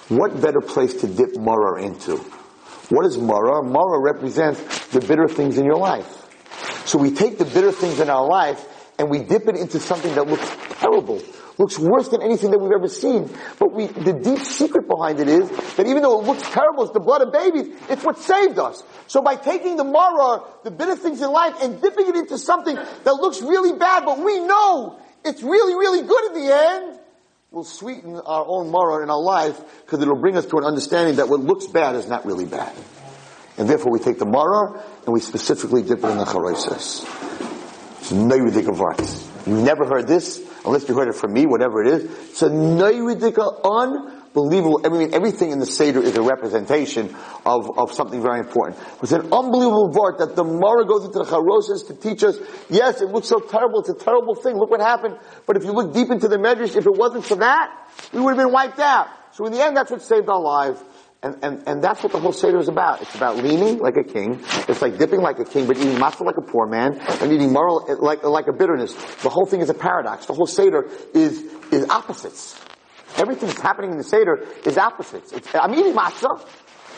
[0.09, 2.25] What better place to dip maror into?
[2.93, 3.65] What is maror?
[3.65, 6.07] Maror represents the bitter things in your life.
[6.87, 8.63] So we take the bitter things in our life
[8.99, 10.47] and we dip it into something that looks
[10.79, 11.23] terrible,
[11.57, 13.31] looks worse than anything that we've ever seen.
[13.59, 16.93] But we, the deep secret behind it is that even though it looks terrible, it's
[16.93, 18.83] the blood of babies, it's what saved us.
[19.07, 22.75] So by taking the maror, the bitter things in life, and dipping it into something
[22.75, 26.99] that looks really bad, but we know it's really, really good in the end,
[27.53, 31.17] will sweeten our own maror in our life because it'll bring us to an understanding
[31.17, 32.75] that what looks bad is not really bad.
[33.59, 37.05] And therefore we take the maror and we specifically dip it in the charosis.
[38.01, 38.15] It's a
[39.47, 42.05] You've never heard this, unless you heard it from me, whatever it is.
[42.31, 43.61] It's a noyridika,
[44.35, 44.81] unbelievable.
[44.85, 47.15] I mean, everything in the Seder is a representation
[47.45, 48.79] of, of something very important.
[49.03, 52.39] It's an unbelievable part that the Mara goes into the Charosis to teach us,
[52.71, 55.19] yes, it looks so terrible, it's a terrible thing, look what happened.
[55.47, 58.37] But if you look deep into the Medrash, if it wasn't for that, we would
[58.37, 59.09] have been wiped out.
[59.33, 60.83] So in the end, that's what saved our lives.
[61.23, 63.01] And, and, and that's what the whole Seder is about.
[63.01, 64.41] It's about leaning like a king.
[64.69, 67.51] It's like dipping like a king, but eating matzah like a poor man, and eating
[67.51, 68.93] maror like, like a bitterness.
[69.23, 70.27] The whole thing is a paradox.
[70.27, 72.59] The whole Seder is, is opposites.
[73.19, 75.33] Everything that's happening in the Seder is opposites.
[75.33, 76.41] It's, I'm eating matzah,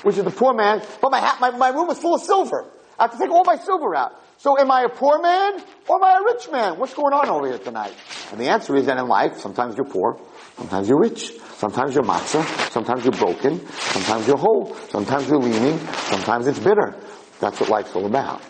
[0.03, 2.71] which is the poor man, but my, ha- my, my room is full of silver.
[2.99, 4.21] I have to take all my silver out.
[4.39, 6.79] So am I a poor man or am I a rich man?
[6.79, 7.95] What's going on over here tonight?
[8.31, 10.21] And the answer is that in life, sometimes you're poor,
[10.57, 11.33] sometimes you're rich.
[11.55, 16.95] Sometimes you're matzah, sometimes you're broken, sometimes you're whole, sometimes you're leaning, sometimes it's bitter.
[17.41, 18.43] That's what life's all about.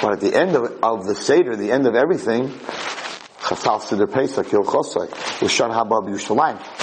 [0.00, 2.48] But at the end of, of the Seder, the end of everything,
[4.06, 4.46] Pesach.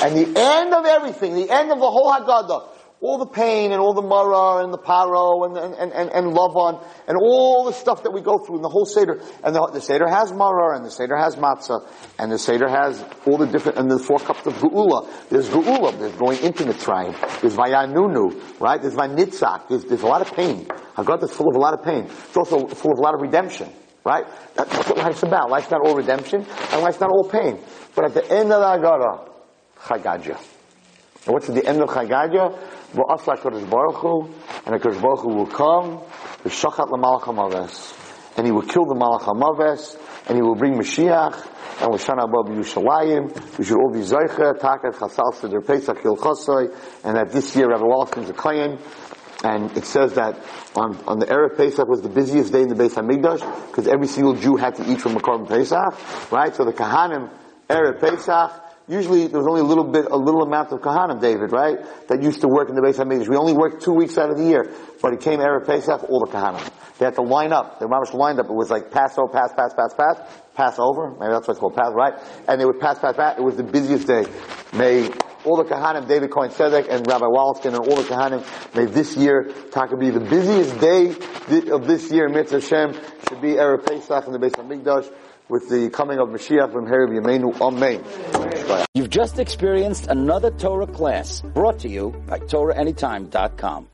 [0.03, 2.67] And the end of everything, the end of the whole Haggadah,
[3.01, 6.85] all the pain and all the maror and the paro and, and, and, and on
[7.07, 9.19] and all the stuff that we go through in the whole Seder.
[9.43, 11.87] And the, the Seder has maror and the Seder has matzah
[12.19, 15.09] and the Seder has all the different, and the four cups of Geula.
[15.29, 17.41] There's Geula, there's going into the Mitzrayim.
[17.41, 18.79] There's Vayanunu, right?
[18.79, 19.67] There's Vanitzak.
[19.67, 20.65] There's, there's a lot of pain.
[20.95, 22.03] Haggadah is full of a lot of pain.
[22.05, 23.69] It's also full of a lot of redemption.
[24.03, 24.25] Right?
[24.55, 25.49] That's what life's about.
[25.49, 27.59] Life's not all redemption, and life's not all pain.
[27.95, 29.29] But at the end of the Haggadah,
[29.79, 30.39] Chagadah.
[31.25, 32.57] And what's at the end of Chagadah?
[32.93, 34.23] V'asla Kodesh Baruch Hu,
[34.65, 35.99] and the Kodesh Baruch Hu will come,
[36.43, 37.93] v'shachat l'malach hamaves,
[38.37, 39.97] and he will kill the malach hamaves,
[40.27, 44.95] and he will bring Mashiach, and l'shana above Yerushalayim, we should all be Zaycha, Takat
[44.95, 48.77] Chasal Seder Pesach Chosoi, and that this year Rabbi comes a Kohen,
[49.43, 50.39] and it says that
[50.75, 54.07] on, on the Erev Pesach was the busiest day in the Beis HaMikdash, because every
[54.07, 56.55] single Jew had to eat from a Korban Pesach, right?
[56.55, 57.29] So the Kahanim,
[57.69, 61.53] Erev Pesach, Usually there was only a little bit, a little amount of Kahanim, David,
[61.53, 61.77] right?
[62.09, 63.29] That used to work in the Beis HaMikdash.
[63.29, 64.69] We only worked two weeks out of the year.
[65.01, 66.69] But it came Erev Pesach, all the Kahanim.
[66.97, 67.79] They had to line up.
[67.79, 68.47] They were lined up.
[68.47, 70.19] It was like pass over, pass, pass, pass, pass,
[70.55, 71.11] pass over.
[71.11, 72.13] Maybe that's what it's called, pass, right?
[72.49, 73.37] And they would pass, pass, pass.
[73.37, 74.25] It was the busiest day.
[74.73, 75.09] May
[75.45, 79.15] all the Kahanim, David Cohen Sedek and Rabbi Wallerstein and all the Kahanim, may this
[79.15, 81.09] year, Taka be the busiest day
[81.71, 82.93] of this year, Mitzvah Hashem,
[83.27, 85.11] should be Erev Pesach in the Beis HaMikdash
[85.49, 87.59] with the coming of Mashiach from Herib Yemenu.
[87.59, 88.85] Amen.
[88.93, 93.87] You've just experienced another Torah class brought to you by TorahAnytime.com.